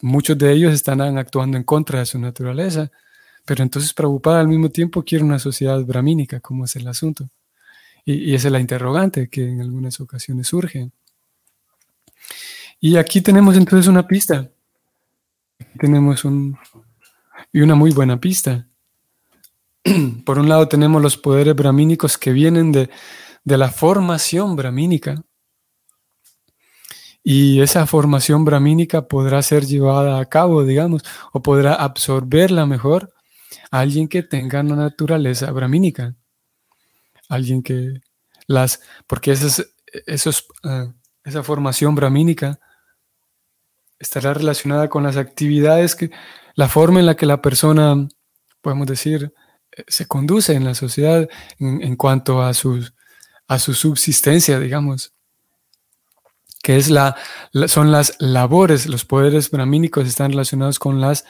muchos 0.00 0.38
de 0.38 0.52
ellos 0.52 0.72
estarán 0.72 1.18
actuando 1.18 1.56
en 1.56 1.64
contra 1.64 2.00
de 2.00 2.06
su 2.06 2.18
naturaleza. 2.18 2.90
Pero 3.44 3.62
entonces 3.62 3.92
Prabhupada 3.92 4.40
al 4.40 4.48
mismo 4.48 4.70
tiempo 4.70 5.02
quiere 5.02 5.24
una 5.24 5.38
sociedad 5.38 5.82
brahmínica, 5.84 6.40
como 6.40 6.64
es 6.64 6.76
el 6.76 6.86
asunto. 6.86 7.28
Y, 8.04 8.34
esa 8.34 8.48
es 8.48 8.52
la 8.52 8.60
interrogante 8.60 9.28
que 9.28 9.48
en 9.48 9.60
algunas 9.60 10.00
ocasiones 10.00 10.48
surge. 10.48 10.90
Y 12.80 12.96
aquí 12.96 13.20
tenemos 13.20 13.56
entonces 13.56 13.88
una 13.88 14.06
pista 14.06 14.50
tenemos 15.78 16.24
un, 16.24 16.58
y 17.52 17.60
una 17.60 17.74
muy 17.74 17.92
buena 17.92 18.20
pista. 18.20 18.66
Por 20.24 20.38
un 20.38 20.48
lado 20.48 20.68
tenemos 20.68 21.02
los 21.02 21.16
poderes 21.16 21.54
brahmínicos 21.54 22.18
que 22.18 22.32
vienen 22.32 22.72
de, 22.72 22.90
de 23.44 23.58
la 23.58 23.70
formación 23.70 24.56
brahmínica. 24.56 25.22
Y 27.22 27.60
esa 27.60 27.86
formación 27.86 28.44
brahmínica 28.44 29.06
podrá 29.06 29.42
ser 29.42 29.66
llevada 29.66 30.18
a 30.20 30.24
cabo, 30.26 30.64
digamos, 30.64 31.02
o 31.32 31.42
podrá 31.42 31.74
absorberla 31.74 32.64
mejor 32.66 33.12
alguien 33.70 34.08
que 34.08 34.22
tenga 34.22 34.60
una 34.60 34.76
naturaleza 34.76 35.50
brahmínica. 35.52 36.16
Alguien 37.28 37.62
que 37.62 38.00
las, 38.46 38.80
porque 39.06 39.32
esos, 39.32 40.46
ah, 40.64 40.92
esa 41.24 41.42
formación 41.42 41.94
brahmínica 41.94 42.58
estará 43.98 44.34
relacionada 44.34 44.88
con 44.88 45.02
las 45.02 45.16
actividades 45.16 45.94
que, 45.94 46.10
la 46.54 46.68
forma 46.68 47.00
en 47.00 47.06
la 47.06 47.16
que 47.16 47.26
la 47.26 47.40
persona, 47.42 48.08
podemos 48.60 48.86
decir, 48.86 49.32
eh, 49.76 49.84
se 49.86 50.06
conduce 50.06 50.54
en 50.54 50.64
la 50.64 50.74
sociedad 50.74 51.28
en, 51.58 51.96
cuanto 51.96 52.42
a, 52.42 52.54
sus, 52.54 52.94
a 53.46 53.58
su 53.58 53.74
subsistencia, 53.74 54.58
digamos, 54.58 55.14
que 56.70 56.76
es 56.76 56.88
la, 56.88 57.16
son 57.66 57.90
las 57.90 58.14
labores, 58.20 58.86
los 58.86 59.04
poderes 59.04 59.50
brahmínicos 59.50 60.06
están 60.06 60.30
relacionados 60.30 60.78
con 60.78 61.00
las 61.00 61.24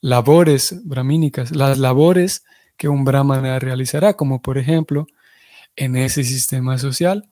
labores 0.00 0.82
brahmínicas, 0.84 1.50
las 1.50 1.78
labores 1.78 2.44
que 2.76 2.86
un 2.86 3.04
brahmana 3.04 3.58
realizará, 3.58 4.14
como 4.14 4.40
por 4.40 4.56
ejemplo 4.56 5.08
en 5.74 5.96
ese 5.96 6.22
sistema 6.22 6.78
social. 6.78 7.28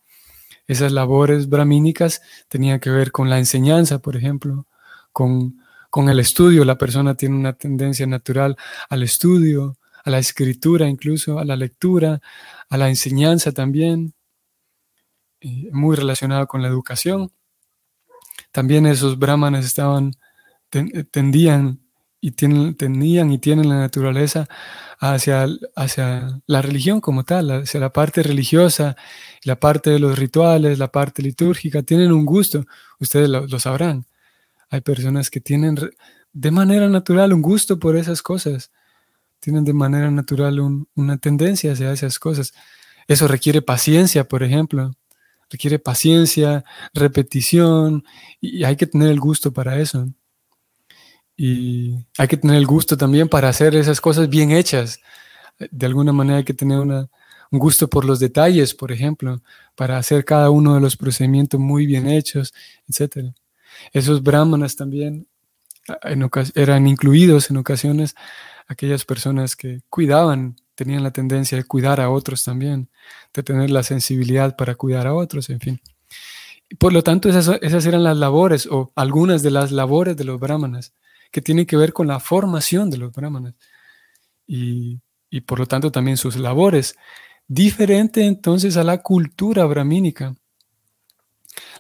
Esas 0.66 0.90
labores 0.90 1.48
brahmínicas 1.48 2.22
tenían 2.48 2.80
que 2.80 2.90
ver 2.90 3.12
con 3.12 3.30
la 3.30 3.38
enseñanza, 3.38 4.00
por 4.00 4.16
ejemplo, 4.16 4.66
con, 5.12 5.54
el 6.08 6.18
estudio. 6.18 6.64
La 6.64 6.78
persona 6.78 7.14
tiene 7.14 7.36
una 7.36 7.52
tendencia 7.52 8.08
natural 8.08 8.56
al 8.88 9.04
estudio, 9.04 9.78
a 10.02 10.10
la 10.10 10.18
escritura 10.18 10.88
incluso, 10.88 11.38
a 11.38 11.44
la 11.44 11.54
lectura, 11.54 12.20
a 12.68 12.76
la 12.76 12.88
enseñanza 12.88 13.52
también, 13.52 14.14
muy 15.70 15.94
relacionado 15.94 16.48
con 16.48 16.60
la 16.60 16.66
educación. 16.66 17.30
También 18.50 18.86
esos 18.86 19.18
brahmanes 19.18 19.66
estaban, 19.66 20.12
tendían 21.10 21.80
y 22.20 22.32
tienen, 22.32 22.74
tendían 22.76 23.32
y 23.32 23.38
tienen 23.38 23.68
la 23.68 23.78
naturaleza 23.78 24.48
hacia, 24.98 25.46
hacia 25.74 26.40
la 26.46 26.62
religión 26.62 27.00
como 27.00 27.24
tal, 27.24 27.50
hacia 27.62 27.80
la 27.80 27.92
parte 27.92 28.22
religiosa, 28.22 28.96
la 29.44 29.56
parte 29.56 29.90
de 29.90 29.98
los 29.98 30.18
rituales, 30.18 30.78
la 30.78 30.88
parte 30.88 31.22
litúrgica, 31.22 31.82
tienen 31.82 32.12
un 32.12 32.24
gusto, 32.24 32.64
ustedes 33.00 33.28
lo 33.28 33.58
sabrán, 33.58 34.06
hay 34.70 34.80
personas 34.80 35.30
que 35.30 35.40
tienen 35.40 35.76
de 36.32 36.50
manera 36.50 36.88
natural 36.88 37.32
un 37.34 37.42
gusto 37.42 37.78
por 37.78 37.96
esas 37.96 38.22
cosas, 38.22 38.70
tienen 39.38 39.64
de 39.64 39.74
manera 39.74 40.10
natural 40.10 40.86
una 40.94 41.18
tendencia 41.18 41.72
hacia 41.72 41.92
esas 41.92 42.18
cosas. 42.18 42.54
Eso 43.08 43.28
requiere 43.28 43.60
paciencia, 43.60 44.24
por 44.24 44.42
ejemplo, 44.42 44.94
requiere 45.52 45.78
paciencia, 45.78 46.64
repetición, 46.94 48.04
y 48.40 48.64
hay 48.64 48.76
que 48.76 48.86
tener 48.86 49.10
el 49.10 49.20
gusto 49.20 49.52
para 49.52 49.78
eso. 49.78 50.08
Y 51.36 52.06
hay 52.18 52.28
que 52.28 52.38
tener 52.38 52.56
el 52.56 52.66
gusto 52.66 52.96
también 52.96 53.28
para 53.28 53.48
hacer 53.50 53.74
esas 53.74 54.00
cosas 54.00 54.28
bien 54.28 54.50
hechas. 54.50 55.00
De 55.70 55.86
alguna 55.86 56.12
manera 56.12 56.38
hay 56.38 56.44
que 56.44 56.54
tener 56.54 56.78
un 56.78 57.08
gusto 57.58 57.88
por 57.88 58.04
los 58.04 58.18
detalles, 58.18 58.74
por 58.74 58.92
ejemplo, 58.92 59.42
para 59.74 59.98
hacer 59.98 60.24
cada 60.24 60.50
uno 60.50 60.74
de 60.74 60.80
los 60.80 60.96
procedimientos 60.96 61.60
muy 61.60 61.84
bien 61.86 62.08
hechos, 62.08 62.54
etcétera. 62.88 63.34
Esos 63.92 64.22
brahmanas 64.22 64.74
también 64.76 65.26
eran 66.54 66.86
incluidos 66.86 67.50
en 67.50 67.58
ocasiones 67.58 68.14
aquellas 68.68 69.04
personas 69.04 69.56
que 69.56 69.82
cuidaban, 69.90 70.56
tenían 70.74 71.02
la 71.02 71.10
tendencia 71.10 71.56
de 71.58 71.64
cuidar 71.64 72.00
a 72.00 72.10
otros 72.10 72.44
también, 72.44 72.88
de 73.32 73.42
tener 73.42 73.70
la 73.70 73.82
sensibilidad 73.82 74.56
para 74.56 74.74
cuidar 74.74 75.06
a 75.06 75.14
otros, 75.14 75.50
en 75.50 75.60
fin. 75.60 75.80
Por 76.78 76.92
lo 76.92 77.02
tanto, 77.02 77.28
esas, 77.28 77.86
eran 77.86 78.02
las 78.02 78.16
labores 78.16 78.66
o 78.66 78.92
algunas 78.94 79.42
de 79.42 79.50
las 79.50 79.72
labores 79.72 80.16
de 80.16 80.24
los 80.24 80.40
brahmanas 80.40 80.94
que 81.30 81.42
tienen 81.42 81.66
que 81.66 81.76
ver 81.76 81.92
con 81.92 82.06
la 82.06 82.20
formación 82.20 82.90
de 82.90 82.98
los 82.98 83.12
brahmanas 83.12 83.54
y, 84.46 85.00
y 85.30 85.40
por 85.42 85.58
lo 85.58 85.66
tanto 85.66 85.92
también 85.92 86.16
sus 86.16 86.36
labores. 86.36 86.96
Diferente 87.46 88.24
entonces 88.24 88.76
a 88.76 88.84
la 88.84 88.98
cultura 89.02 89.64
brahmínica. 89.66 90.34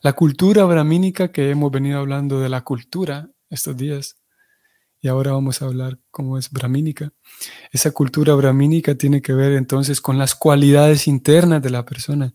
La 0.02 0.12
cultura 0.12 0.64
brahmínica 0.64 1.32
que 1.32 1.50
hemos 1.50 1.70
venido 1.70 1.98
hablando 1.98 2.40
de 2.40 2.48
la 2.48 2.62
cultura 2.62 3.30
estos 3.48 3.76
días 3.76 4.16
y 5.02 5.08
ahora 5.08 5.32
vamos 5.32 5.60
a 5.60 5.66
hablar 5.66 5.98
cómo 6.10 6.38
es 6.38 6.50
brahmínica. 6.50 7.12
Esa 7.72 7.90
cultura 7.90 8.34
brahmínica 8.34 8.94
tiene 8.94 9.20
que 9.20 9.34
ver 9.34 9.52
entonces 9.52 10.00
con 10.00 10.16
las 10.16 10.34
cualidades 10.34 11.06
internas 11.06 11.60
de 11.60 11.70
la 11.70 11.84
persona 11.84 12.34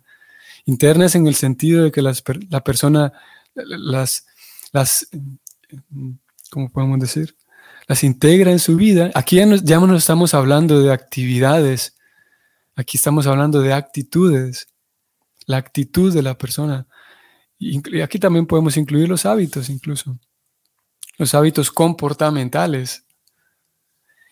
internas 0.68 1.16
en 1.16 1.28
el 1.28 1.36
sentido 1.36 1.86
de 1.86 1.92
que 1.92 2.02
la 2.02 2.64
persona 2.64 3.14
las, 3.56 4.26
las, 4.72 5.08
¿cómo 6.52 6.70
podemos 6.70 7.00
decir? 7.00 7.36
Las 7.88 8.04
integra 8.04 8.52
en 8.52 8.60
su 8.60 8.76
vida. 8.76 9.10
Aquí 9.16 9.38
ya, 9.38 9.46
no 9.80 9.96
estamos 9.96 10.34
hablando 10.34 10.82
de 10.82 10.92
actividades, 10.92 11.96
aquí 12.76 12.98
estamos 12.98 13.28
hablando 13.28 13.62
de 13.62 13.74
actitudes, 13.74 14.68
la 15.46 15.58
actitud 15.58 16.14
de 16.14 16.22
la 16.22 16.38
persona. 16.38 16.86
Y 17.58 18.02
aquí 18.02 18.20
también 18.20 18.46
podemos 18.46 18.76
incluir 18.76 19.08
los 19.08 19.26
hábitos 19.26 19.70
incluso, 19.70 20.20
los 21.18 21.34
hábitos 21.34 21.72
comportamentales. 21.72 23.04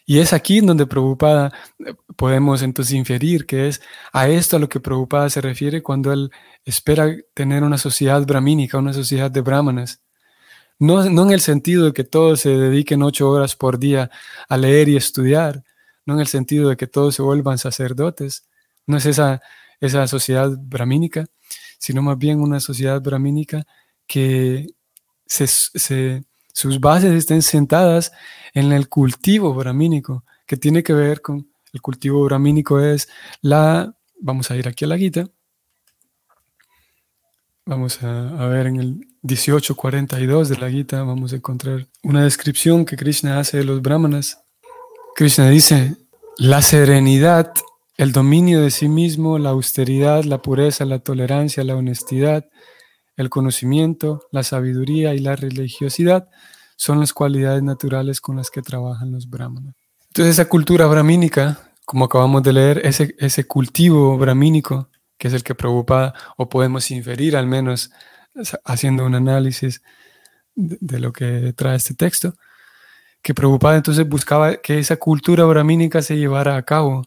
Y 0.06 0.20
es 0.20 0.34
aquí 0.34 0.62
donde 0.62 0.86
Prabhupada 0.86 1.52
eh, 1.80 1.96
podemos 2.16 2.62
entonces 2.62 2.94
inferir 2.94 3.46
que 3.46 3.68
es 3.68 3.82
a 4.14 4.28
esto 4.30 4.58
a 4.58 4.60
lo 4.60 4.70
que 4.70 4.80
Prabhupada 4.80 5.30
se 5.30 5.42
refiere 5.42 5.82
cuando 5.82 6.14
él 6.14 6.32
espera 6.64 7.16
tener 7.34 7.64
una 7.64 7.78
sociedad 7.78 8.24
brahmínica, 8.26 8.78
una 8.78 8.94
sociedad 8.94 9.32
de 9.32 9.42
brahmanas. 9.42 10.02
No, 10.78 11.10
no 11.10 11.24
en 11.24 11.32
el 11.32 11.42
sentido 11.42 11.86
de 11.86 11.94
que 11.94 12.04
todos 12.04 12.42
se 12.42 12.50
dediquen 12.50 13.02
ocho 13.02 13.30
horas 13.30 13.56
por 13.56 13.80
día 13.80 14.12
a 14.48 14.58
leer 14.58 14.90
y 14.90 14.98
estudiar, 14.98 15.64
no 16.06 16.16
en 16.16 16.20
el 16.20 16.28
sentido 16.28 16.70
de 16.70 16.78
que 16.78 16.88
todos 16.88 17.16
se 17.16 17.22
vuelvan 17.22 17.58
sacerdotes, 17.58 18.48
no 18.86 18.98
es 18.98 19.06
esa, 19.06 19.42
esa 19.80 20.08
sociedad 20.08 20.52
brahmínica, 20.58 21.26
sino 21.80 22.02
más 22.02 22.18
bien 22.18 22.42
una 22.42 22.60
sociedad 22.60 23.02
brahmínica 23.02 23.66
que 24.06 24.68
se, 25.26 25.48
se 25.48 26.26
sus 26.56 26.80
bases 26.80 27.12
estén 27.12 27.42
sentadas 27.42 28.14
en 28.54 28.72
el 28.72 28.88
cultivo 28.88 29.54
brahmínico, 29.54 30.24
que 30.48 30.56
tiene 30.56 30.84
que 30.84 30.94
ver 30.94 31.22
con 31.22 31.50
el 31.74 31.82
cultivo 31.82 32.24
brahmínico 32.24 32.80
es 32.80 33.10
la, 33.42 33.94
vamos 34.22 34.50
a 34.50 34.56
ir 34.56 34.66
aquí 34.66 34.86
a 34.86 34.88
la 34.88 34.96
guita, 34.96 35.28
vamos 37.66 38.02
a, 38.02 38.48
ver 38.48 38.68
en 38.68 38.78
el 38.78 38.96
1842 39.24 40.48
de 40.48 40.58
la 40.58 40.70
guita, 40.70 41.04
vamos 41.04 41.34
a 41.34 41.36
encontrar 41.36 41.88
una 42.04 42.24
descripción 42.24 42.86
que 42.86 42.96
Krishna 42.96 43.38
hace 43.38 43.58
de 43.58 43.66
los 43.66 43.82
brahmanas. 43.82 44.42
Krishna 45.14 45.50
dice, 45.50 45.98
la 46.38 46.62
serenidad, 46.62 47.52
el 47.98 48.14
dominio 48.14 48.62
de 48.62 48.72
sí 48.72 48.88
mismo, 48.88 49.40
la 49.40 49.50
austeridad, 49.50 50.24
la 50.24 50.42
pureza, 50.42 50.86
la 50.86 51.00
tolerancia, 51.00 51.66
la 51.66 51.76
honestidad, 51.76 52.46
el 53.18 53.30
conocimiento, 53.30 54.28
la 54.32 54.44
sabiduría 54.44 55.14
y 55.14 55.20
la 55.20 55.36
religiosidad 55.36 56.30
son 56.76 57.00
las 57.00 57.14
cualidades 57.14 57.64
naturales 57.64 58.20
con 58.20 58.36
las 58.36 58.50
que 58.50 58.62
trabajan 58.62 59.12
los 59.12 59.30
brahmanas. 59.30 59.76
Entonces 60.08 60.36
esa 60.36 60.50
cultura 60.50 60.86
brahmínica, 60.88 61.72
como 61.86 62.06
acabamos 62.06 62.44
de 62.44 62.54
leer, 62.54 62.82
ese, 62.86 63.16
ese 63.20 63.46
cultivo 63.48 64.18
brahmínico, 64.18 64.90
que 65.18 65.30
es 65.30 65.34
el 65.34 65.44
que 65.44 65.56
preocupa, 65.56 66.14
o 66.38 66.50
podemos 66.50 66.92
inferir 66.92 67.38
al 67.38 67.48
menos 67.48 67.92
haciendo 68.66 69.06
un 69.06 69.16
análisis 69.16 69.82
de, 70.56 71.00
lo 71.00 71.14
que 71.14 71.54
trae 71.54 71.76
este 71.76 71.94
texto, 71.94 72.34
que 73.22 73.34
preocupaba 73.34 73.76
entonces 73.76 74.08
buscaba 74.08 74.58
que 74.58 74.80
esa 74.80 74.98
cultura 74.98 75.46
brahmínica 75.46 76.02
se 76.02 76.18
llevara 76.18 76.58
a 76.58 76.64
cabo, 76.64 77.06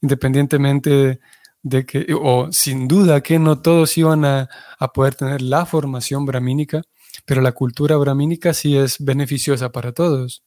independientemente 0.00 1.20
de 1.62 1.84
que, 1.86 2.06
o 2.14 2.52
sin 2.52 2.88
duda 2.88 3.20
que 3.20 3.38
no 3.38 3.60
todos 3.60 3.96
iban 3.98 4.24
a, 4.24 4.48
a 4.78 4.92
poder 4.92 5.14
tener 5.14 5.42
la 5.42 5.66
formación 5.66 6.26
brahmínica, 6.26 6.82
pero 7.24 7.40
la 7.40 7.52
cultura 7.52 7.96
brahmínica 7.96 8.54
sí 8.54 8.76
es 8.76 8.96
beneficiosa 9.04 9.70
para 9.70 9.92
todos. 9.92 10.42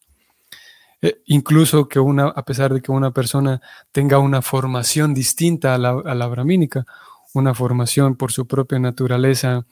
Eh, 1.01 1.21
incluso 1.25 1.87
que 1.87 1.99
una, 1.99 2.27
a 2.27 2.45
pesar 2.45 2.73
de 2.73 2.81
que 2.81 2.91
una 2.91 3.11
persona 3.11 3.61
tenga 3.91 4.19
una 4.19 4.41
formación 4.41 5.13
distinta 5.13 5.73
a 5.73 5.77
la, 5.77 5.89
a 5.91 6.15
la 6.15 6.27
brahmínica, 6.27 6.85
una 7.33 7.53
formación 7.53 8.15
por 8.15 8.31
su 8.31 8.47
propia 8.47 8.79
naturaleza 8.79 9.65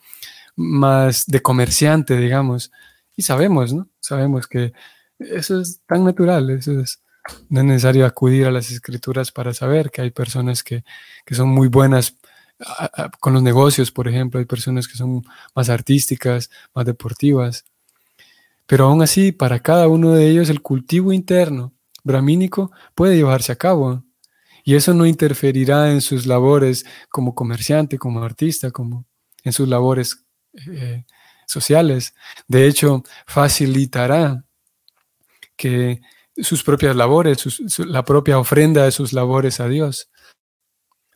más 0.56 1.26
de 1.28 1.42
comerciante, 1.42 2.18
digamos, 2.18 2.72
y 3.16 3.22
sabemos, 3.22 3.74
¿no? 3.74 3.90
Sabemos 4.00 4.48
que 4.48 4.74
eso 5.20 5.60
es 5.60 5.82
tan 5.86 6.04
natural, 6.04 6.50
eso 6.50 6.80
es, 6.80 7.02
no 7.50 7.62
es 7.62 7.66
necesario 7.66 8.06
acudir 8.06 8.46
a 8.46 8.52
las 8.52 8.72
escrituras 8.72 9.32
para 9.32 9.54
saber 9.54 9.92
que 9.92 10.02
hay 10.02 10.12
personas 10.12 10.64
que, 10.64 10.84
que 11.26 11.36
son 11.36 11.50
muy 11.50 11.68
buenas 11.68 12.16
con 13.20 13.34
los 13.34 13.42
negocios, 13.42 13.92
por 13.92 14.08
ejemplo, 14.08 14.40
hay 14.40 14.46
personas 14.46 14.88
que 14.88 14.98
son 14.98 15.24
más 15.56 15.70
artísticas, 15.70 16.50
más 16.76 16.86
deportivas, 16.86 17.64
pero 18.70 18.86
aún 18.86 19.02
así, 19.02 19.32
para 19.32 19.62
cada 19.62 19.88
uno 19.88 20.12
de 20.14 20.30
ellos, 20.30 20.50
el 20.50 20.62
cultivo 20.62 21.12
interno 21.12 21.74
brahmínico 22.04 22.72
puede 22.94 23.16
llevarse 23.16 23.52
a 23.52 23.56
cabo. 23.56 24.04
Y 24.64 24.76
eso 24.76 24.94
no 24.94 25.08
interferirá 25.08 25.92
en 25.92 26.02
sus 26.02 26.28
labores 26.28 26.86
como 27.10 27.34
comerciante, 27.34 27.98
como 27.98 28.24
artista, 28.24 28.70
como 28.70 29.06
en 29.44 29.54
sus 29.54 29.68
labores 29.68 30.24
eh, 30.68 31.04
sociales. 31.48 32.14
De 32.48 32.68
hecho, 32.68 33.04
facilitará 33.26 34.44
que 35.56 36.02
sus 36.42 36.64
propias 36.64 36.96
labores, 36.96 37.44
la 37.80 38.04
propia 38.04 38.40
ofrenda 38.40 38.86
de 38.86 38.92
sus 38.92 39.14
labores 39.14 39.60
a 39.60 39.68
Dios 39.68 40.10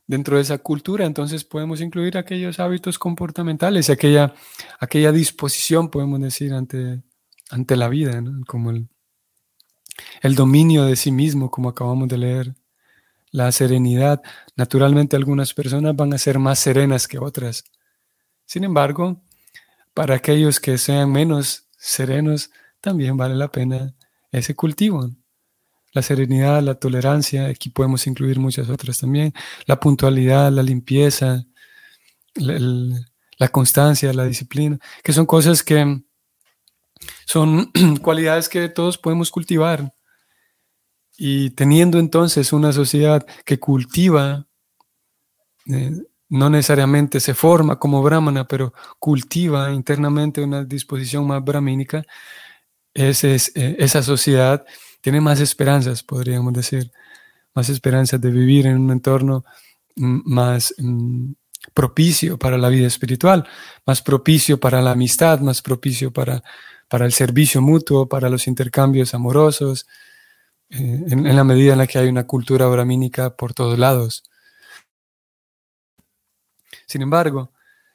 Dentro 0.06 0.36
de 0.36 0.42
esa 0.42 0.58
cultura, 0.58 1.06
entonces 1.06 1.46
podemos 1.46 1.80
incluir 1.80 2.18
aquellos 2.18 2.60
hábitos 2.60 3.00
comportamentales 3.00 3.90
aquella, 3.90 4.34
aquella 4.80 5.14
disposición, 5.14 5.90
podemos 5.90 6.20
decir, 6.20 6.54
ante, 6.54 7.02
ante 7.50 7.78
la 7.78 7.88
vida, 7.88 8.22
como 8.46 8.72
el, 8.72 8.90
el 10.22 10.36
dominio 10.36 10.84
de 10.84 10.98
sí 10.98 11.14
mismo, 11.14 11.50
como 11.50 11.70
acabamos 11.70 12.10
de 12.10 12.18
leer, 12.18 12.54
la 13.32 13.50
serenidad. 13.54 14.22
Naturalmente 14.58 15.16
algunas 15.16 15.54
personas 15.54 15.96
van 15.96 16.14
a 16.14 16.18
ser 16.18 16.38
más 16.38 16.60
serenas 16.60 17.08
que 17.08 17.18
otras. 17.18 17.64
Sin 18.46 18.66
embargo, 18.66 19.22
para 19.94 20.16
aquellos 20.16 20.60
que 20.60 20.78
sean 20.78 21.14
menos 21.14 21.70
serenos, 21.78 22.52
también 22.82 23.16
vale 23.16 23.36
la 23.36 23.50
pena 23.54 23.96
ese 24.38 24.56
cultivo 24.56 25.10
la 25.93 26.02
serenidad, 26.02 26.62
la 26.62 26.76
tolerancia, 26.76 27.46
aquí 27.46 27.69
podemos 27.69 28.06
incluir 28.08 28.39
muchas 28.39 28.69
otras 28.69 28.98
también, 28.98 29.34
la 29.65 29.80
puntualidad, 29.80 30.52
la 30.52 30.63
limpieza, 30.63 31.46
la, 32.36 33.48
constancia, 33.50 34.12
la 34.12 34.26
disciplina, 34.26 34.80
que 35.04 35.13
son 35.13 35.28
cosas 35.28 35.62
que 35.62 36.02
son 37.26 37.72
cualidades 38.02 38.50
que 38.50 38.69
todos 38.69 38.98
podemos 38.98 39.30
cultivar. 39.30 39.93
Y 41.15 41.52
teniendo 41.52 42.00
entonces 42.00 42.54
una 42.54 42.74
sociedad 42.74 43.26
que 43.46 43.60
cultiva, 43.60 44.48
eh, 45.67 45.91
no 46.28 46.50
necesariamente 46.50 47.19
se 47.19 47.36
forma 47.36 47.78
como 47.78 48.02
brahmana, 48.02 48.48
pero 48.48 48.74
cultiva 48.98 49.72
internamente 49.72 50.41
una 50.41 50.63
disposición 50.63 51.28
más 51.28 51.43
brahmínica, 51.43 52.04
eh, 52.94 53.76
esa 53.80 54.04
sociedad 54.04 54.66
tiene 55.02 55.22
más 55.22 55.40
esperanzas, 55.40 56.04
podríamos 56.04 56.54
decir, 56.54 56.92
más 57.54 57.70
esperanzas 57.70 58.22
de 58.22 58.32
vivir 58.32 58.68
en 58.68 58.78
un 58.78 58.92
entorno 58.92 59.44
mm, 59.96 60.22
más 60.26 60.74
mm, 60.78 61.34
propicio 61.74 62.38
para 62.38 62.58
la 62.58 62.70
vida 62.70 62.88
espiritual, 62.88 63.48
más 63.86 64.02
propicio 64.02 64.60
para 64.60 64.82
la 64.82 64.92
amistad, 64.92 65.40
más 65.40 65.62
propicio 65.62 66.12
para, 66.12 66.44
para 66.88 67.06
el 67.06 67.14
servicio 67.14 67.62
mutuo, 67.62 68.08
para 68.08 68.30
los 68.30 68.48
intercambios 68.48 69.14
amorosos, 69.14 69.88
eh, 70.70 71.04
en, 71.10 71.36
la 71.36 71.44
medida 71.44 71.74
en 71.74 71.80
la 71.80 71.88
que 71.88 72.00
hay 72.00 72.08
una 72.08 72.26
cultura 72.26 72.68
brahmínica 72.68 73.36
por 73.36 73.54
todos 73.54 73.78
lados. 73.78 74.24
Sin 76.88 77.02
embargo, 77.02 77.52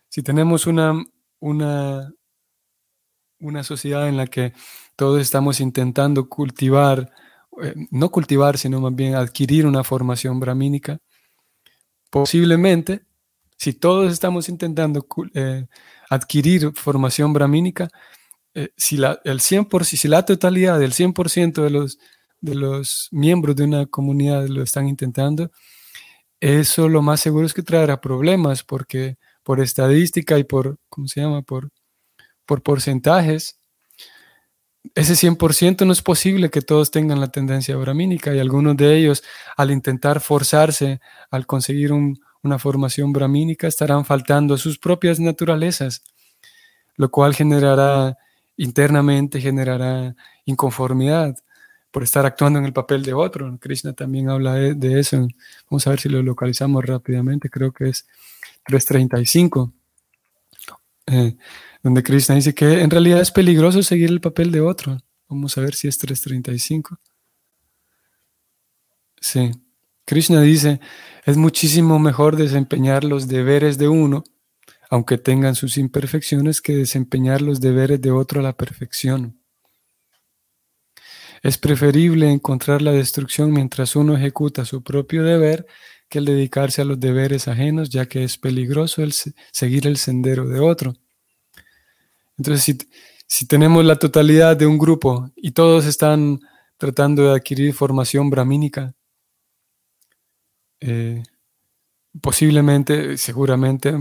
si 0.09 0.23
tenemos 0.23 0.67
una, 0.67 0.95
una, 1.41 2.13
una 3.41 3.63
sociedad 3.65 4.09
en 4.09 4.17
la 4.17 4.27
que 4.27 4.53
todos 4.99 5.23
estamos 5.23 5.61
intentando 5.61 6.29
cultivar, 6.29 7.13
eh, 7.63 7.73
no 7.93 8.11
cultivar, 8.11 8.59
sino 8.59 8.81
más 8.81 8.93
bien 8.97 9.15
adquirir 9.15 9.65
una 9.65 9.85
formación 9.85 10.41
brahmínica. 10.41 10.99
Posiblemente, 12.11 13.03
si 13.57 13.75
todos 13.75 14.13
estamos 14.13 14.49
intentando 14.49 15.07
eh, 15.35 15.67
adquirir 16.11 16.73
formación 16.75 17.33
brahmínica, 17.33 17.89
eh, 18.55 18.71
si, 18.77 18.97
la, 18.97 19.21
el 19.23 19.39
100%, 19.39 19.85
si 19.85 20.09
la 20.09 20.25
totalidad 20.25 20.81
del 20.81 20.93
100% 20.93 21.63
de 21.63 21.71
los 21.71 21.99
de 22.41 22.55
los 22.55 23.09
miembros 23.13 23.57
de 23.57 23.65
una 23.65 23.87
comunidad 23.87 24.47
lo 24.49 24.63
están 24.63 24.89
intentando, 24.89 25.51
eso 26.41 26.89
lo 26.89 27.03
más 27.03 27.21
seguro 27.21 27.47
es 27.47 27.55
que 27.55 27.63
traerá 27.63 28.01
problemas 28.01 28.65
porque 28.65 29.17
por 29.45 29.61
estadística 29.61 30.39
y 30.39 30.45
por, 30.45 30.79
¿cómo 30.89 31.09
se 31.09 31.21
llama? 31.21 31.43
Por, 31.43 31.71
por 32.47 32.63
porcentajes, 32.63 33.58
ese 34.95 35.15
100% 35.15 35.87
no 35.87 35.93
es 35.93 36.03
posible 36.03 36.51
que 36.51 36.63
todos 36.63 36.91
tengan 36.91 37.21
la 37.21 37.29
tendencia 37.29 37.77
bramínica 37.77 38.35
y 38.35 38.39
algunos 38.39 38.77
de 38.77 38.97
ellos 38.97 39.23
al 39.57 39.71
intentar 39.71 40.21
forzarse 40.21 41.01
al 41.31 41.47
conseguir 41.47 41.93
una 41.93 42.59
formación 42.59 43.13
bramínica 43.13 43.67
estarán 43.67 44.05
faltando 44.05 44.55
a 44.55 44.59
sus 44.59 44.79
propias 44.79 45.21
naturalezas, 45.21 46.03
lo 46.97 47.11
cual 47.11 47.35
generará 47.35 48.17
internamente, 48.57 49.41
generará 49.41 50.15
inconformidad 50.45 51.35
por 51.91 52.03
estar 52.03 52.27
actuando 52.27 52.59
en 52.59 52.67
el 52.67 52.73
papel 52.73 53.03
de 53.03 53.15
otro. 53.15 53.57
Krishna 53.59 53.93
también 53.93 54.29
habla 54.29 54.55
de, 54.55 55.01
eso. 55.01 55.27
Vamos 55.71 55.87
a 55.87 55.91
ver 55.91 56.01
si 56.01 56.09
lo 56.09 56.23
localizamos 56.23 56.85
rápidamente. 56.85 57.49
Creo 57.49 57.73
que 57.73 57.89
es 57.89 58.07
335, 58.67 59.73
eh, 61.07 61.37
donde 61.83 62.03
Krishna 62.03 62.35
dice 62.35 62.55
que 62.55 62.81
en 62.81 62.91
realidad 62.91 63.21
es 63.21 63.31
peligroso 63.31 63.83
seguir 63.83 64.11
el 64.11 64.21
papel 64.21 64.51
de 64.51 64.61
otro. 64.61 64.99
Vamos 65.29 65.57
a 65.59 65.61
ver 65.61 65.75
si 65.75 65.89
es 65.89 65.99
335. 65.99 66.99
Sí. 69.21 69.51
Krishna 70.05 70.41
dice, 70.41 70.81
es 71.27 71.37
muchísimo 71.37 71.99
mejor 71.99 72.37
desempeñar 72.37 73.05
los 73.05 73.29
deberes 73.29 73.77
de 73.77 73.89
uno, 73.89 74.25
aunque 74.89 75.19
tengan 75.19 75.55
sus 75.55 75.77
imperfecciones, 75.77 76.63
que 76.63 76.75
desempeñar 76.75 77.43
los 77.43 77.61
deberes 77.61 78.01
de 78.01 78.11
otro 78.11 78.41
a 78.41 78.43
la 78.43 78.57
perfección. 78.57 79.39
Es 81.43 81.59
preferible 81.59 82.31
encontrar 82.31 82.81
la 82.83 82.93
destrucción 82.93 83.53
mientras 83.53 83.97
uno 83.97 84.17
ejecuta 84.17 84.65
su 84.65 84.83
propio 84.83 85.23
deber 85.23 85.67
que 86.09 86.19
el 86.19 86.25
dedicarse 86.25 86.81
a 86.83 86.85
los 86.85 86.99
deberes 86.99 87.49
ajenos, 87.49 87.91
ya 87.91 88.07
que 88.07 88.25
es 88.25 88.39
peligroso 88.39 89.03
el 89.03 89.13
seguir 89.13 89.87
el 89.87 89.99
sendero 89.99 90.49
de 90.49 90.61
otro. 90.61 90.95
Entonces, 92.39 92.77
si, 93.27 93.47
tenemos 93.47 93.85
la 93.85 93.97
totalidad 93.97 94.57
de 94.57 94.67
un 94.67 94.79
grupo 94.79 95.31
y 95.37 95.51
todos 95.53 95.85
están 95.87 96.41
tratando 96.77 97.25
de 97.25 97.37
adquirir 97.37 97.75
formación 97.75 98.31
brahmínica, 98.31 98.95
eh, 100.81 101.23
posiblemente, 102.23 103.19
seguramente, 103.19 103.95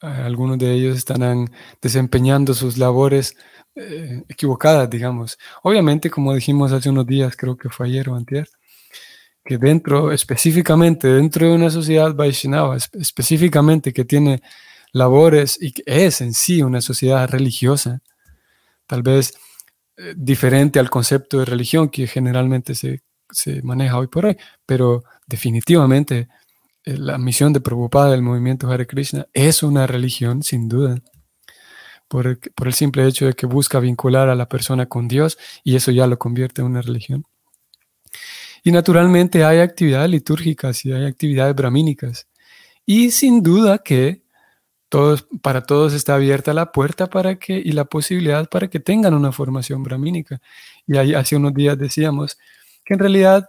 algunos 0.00 0.58
de 0.58 0.72
ellos 0.72 0.96
estarán 0.96 1.50
desempeñando 1.82 2.54
sus 2.54 2.78
labores 2.78 3.36
eh, 3.74 4.22
equivocadas, 4.28 4.88
digamos. 4.88 5.36
Obviamente, 5.62 6.10
como 6.10 6.34
dijimos 6.34 6.72
hace 6.72 6.88
unos 6.88 7.06
días, 7.06 7.36
creo 7.36 7.56
que 7.56 7.68
fue 7.68 7.86
ayer 7.88 8.08
o 8.08 8.16
antier, 8.16 8.48
que 9.44 9.58
dentro, 9.58 10.12
específicamente 10.12 11.08
dentro 11.08 11.46
de 11.46 11.54
una 11.54 11.70
sociedad 11.70 12.14
Vaishnava, 12.14 12.76
específicamente 12.76 13.92
que 13.92 14.04
tiene 14.04 14.42
labores 14.92 15.58
y 15.60 15.72
que 15.72 15.82
es 15.86 16.20
en 16.20 16.34
sí 16.34 16.62
una 16.62 16.80
sociedad 16.80 17.28
religiosa, 17.28 18.02
tal 18.86 19.02
vez 19.02 19.34
eh, 19.96 20.14
diferente 20.16 20.78
al 20.78 20.90
concepto 20.90 21.38
de 21.38 21.44
religión 21.44 21.88
que 21.88 22.06
generalmente 22.06 22.74
se, 22.74 23.02
se, 23.30 23.62
maneja 23.62 23.98
hoy 23.98 24.08
por 24.08 24.26
hoy, 24.26 24.36
pero 24.66 25.04
definitivamente 25.26 26.28
eh, 26.84 26.96
la 26.96 27.18
misión 27.18 27.52
de 27.52 27.60
Prabhupada 27.60 28.10
del 28.10 28.22
movimiento 28.22 28.70
Hare 28.70 28.86
Krishna 28.86 29.26
es 29.32 29.62
una 29.62 29.86
religión, 29.86 30.42
sin 30.42 30.68
duda 30.68 30.96
por 32.10 32.26
el, 32.26 32.74
simple 32.74 33.06
hecho 33.06 33.26
de 33.26 33.34
que 33.34 33.46
busca 33.46 33.78
vincular 33.78 34.28
a 34.28 34.34
la 34.34 34.48
persona 34.48 34.86
con 34.86 35.06
Dios 35.06 35.38
y 35.62 35.76
eso 35.76 35.92
ya 35.92 36.08
lo 36.08 36.18
convierte 36.18 36.60
en 36.60 36.66
una 36.66 36.82
religión. 36.82 37.24
Y 38.64 38.72
naturalmente 38.72 39.44
hay 39.44 39.60
actividades 39.60 40.10
litúrgicas 40.10 40.84
y 40.84 40.92
hay 40.92 41.04
actividades 41.06 41.54
bramínicas. 41.54 42.26
Y 42.84 43.12
sin 43.12 43.44
duda 43.44 43.78
que 43.78 44.22
todos, 44.90 45.26
para 45.40 45.62
todos 45.62 45.94
está 45.94 46.16
abierta 46.16 46.52
la 46.52 46.72
puerta 46.72 47.08
para 47.08 47.36
que, 47.36 47.54
y 47.54 47.72
la 47.72 47.86
posibilidad 47.86 48.48
para 48.50 48.68
que 48.68 48.80
tengan 48.80 49.14
una 49.14 49.32
formación 49.32 49.82
bramínica. 49.82 50.40
Y 50.86 50.98
ahí, 50.98 51.14
hace 51.14 51.36
unos 51.36 51.54
días 51.54 51.78
decíamos 51.78 52.38
que 52.84 52.94
en 52.94 53.00
realidad 53.00 53.48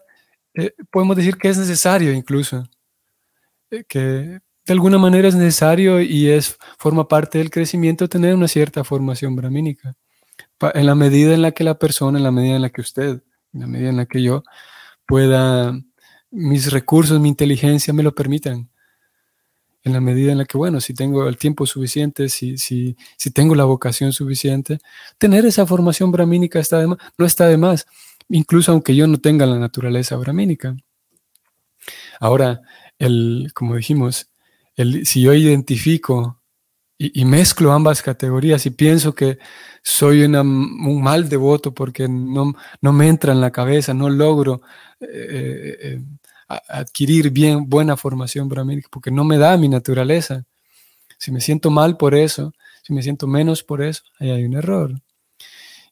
eh, 0.53 0.71
podemos 0.91 1.17
decir 1.17 1.37
que 1.37 1.49
es 1.49 1.57
necesario 1.57 2.13
incluso 2.13 2.63
eh, 3.71 3.83
que 3.87 3.99
de 4.65 4.73
alguna 4.73 4.99
manera 4.99 5.27
es 5.27 5.35
necesario 5.35 5.99
y 5.99 6.29
es 6.29 6.57
forma 6.77 7.07
parte 7.07 7.39
del 7.39 7.49
crecimiento 7.49 8.07
tener 8.07 8.35
una 8.35 8.47
cierta 8.47 8.83
formación 8.83 9.35
brahmínica. 9.35 9.95
En 10.75 10.85
la 10.85 10.95
medida 10.95 11.33
en 11.33 11.41
la 11.41 11.51
que 11.51 11.63
la 11.63 11.79
persona, 11.79 12.19
en 12.19 12.23
la 12.23 12.31
medida 12.31 12.55
en 12.55 12.61
la 12.61 12.69
que 12.69 12.81
usted, 12.81 13.23
en 13.53 13.59
la 13.59 13.67
medida 13.67 13.89
en 13.89 13.97
la 13.97 14.05
que 14.05 14.21
yo 14.21 14.43
pueda, 15.07 15.73
mis 16.29 16.71
recursos, 16.71 17.19
mi 17.19 17.29
inteligencia 17.29 17.93
me 17.93 18.03
lo 18.03 18.13
permitan. 18.13 18.69
En 19.83 19.93
la 19.93 19.99
medida 19.99 20.31
en 20.31 20.37
la 20.37 20.45
que, 20.45 20.57
bueno, 20.57 20.79
si 20.79 20.93
tengo 20.93 21.27
el 21.27 21.37
tiempo 21.37 21.65
suficiente, 21.65 22.29
si, 22.29 22.57
si, 22.57 22.95
si 23.17 23.31
tengo 23.31 23.55
la 23.55 23.63
vocación 23.63 24.13
suficiente, 24.13 24.79
tener 25.17 25.45
esa 25.45 25.65
formación 25.65 26.11
brahmínica 26.11 26.59
está 26.59 26.79
de 26.79 26.87
no 26.87 27.25
está 27.25 27.47
de 27.47 27.57
más, 27.57 27.87
incluso 28.29 28.71
aunque 28.71 28.95
yo 28.95 29.07
no 29.07 29.17
tenga 29.17 29.45
la 29.45 29.57
naturaleza 29.57 30.15
brahmínica. 30.17 30.75
Ahora, 32.19 32.61
el, 32.99 33.51
como 33.53 33.75
dijimos, 33.75 34.29
si 35.03 35.21
yo 35.21 35.33
identifico 35.33 36.41
y, 36.97 37.25
mezclo 37.25 37.71
ambas 37.71 38.03
categorías 38.03 38.65
y 38.67 38.69
pienso 38.69 39.15
que 39.15 39.39
soy 39.81 40.23
un 40.23 41.01
mal 41.01 41.27
devoto 41.29 41.73
porque 41.73 42.07
no, 42.07 42.53
no, 42.79 42.93
me 42.93 43.07
entra 43.07 43.33
en 43.33 43.41
la 43.41 43.51
cabeza, 43.51 43.95
no 43.95 44.07
logro 44.07 44.61
eh, 44.99 45.07
eh, 45.09 45.77
eh, 45.81 46.01
adquirir 46.55 47.29
bien 47.29 47.69
buena 47.69 47.97
formación 47.97 48.49
brahmínica 48.49 48.87
porque 48.91 49.11
no 49.11 49.23
me 49.23 49.37
da 49.37 49.57
mi 49.57 49.69
naturaleza. 49.69 50.43
Si 51.17 51.31
me 51.31 51.41
siento 51.41 51.69
mal 51.69 51.97
por 51.97 52.15
eso, 52.15 52.53
si 52.83 52.93
me 52.93 53.03
siento 53.03 53.27
menos 53.27 53.63
por 53.63 53.81
eso, 53.81 54.03
ahí 54.19 54.31
hay 54.31 54.45
un 54.45 54.55
error. 54.55 55.01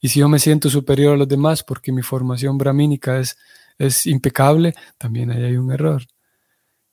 Y 0.01 0.09
si 0.09 0.19
yo 0.19 0.29
me 0.29 0.39
siento 0.39 0.69
superior 0.69 1.13
a 1.13 1.17
los 1.17 1.27
demás 1.27 1.63
porque 1.63 1.91
mi 1.91 2.01
formación 2.01 2.57
brahmínica 2.57 3.19
es, 3.19 3.37
es 3.77 4.05
impecable, 4.05 4.73
también 4.97 5.31
ahí 5.31 5.43
hay 5.43 5.57
un 5.57 5.71
error. 5.71 6.03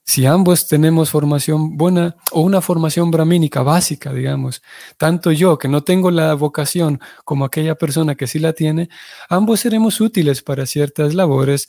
Si 0.09 0.25
ambos 0.25 0.69
tenemos 0.69 1.09
formación 1.09 1.75
buena 1.75 2.15
o 2.31 2.39
una 2.39 2.61
formación 2.61 3.11
brahmínica 3.11 3.61
básica, 3.61 4.13
digamos, 4.13 4.61
tanto 4.95 5.33
yo 5.33 5.57
que 5.57 5.67
no 5.67 5.83
tengo 5.83 6.11
la 6.11 6.33
vocación 6.33 7.01
como 7.25 7.43
aquella 7.43 7.75
persona 7.75 8.15
que 8.15 8.25
sí 8.25 8.39
la 8.39 8.53
tiene, 8.53 8.87
ambos 9.27 9.59
seremos 9.59 9.99
útiles 9.99 10.41
para 10.41 10.65
ciertas 10.65 11.13
labores, 11.13 11.67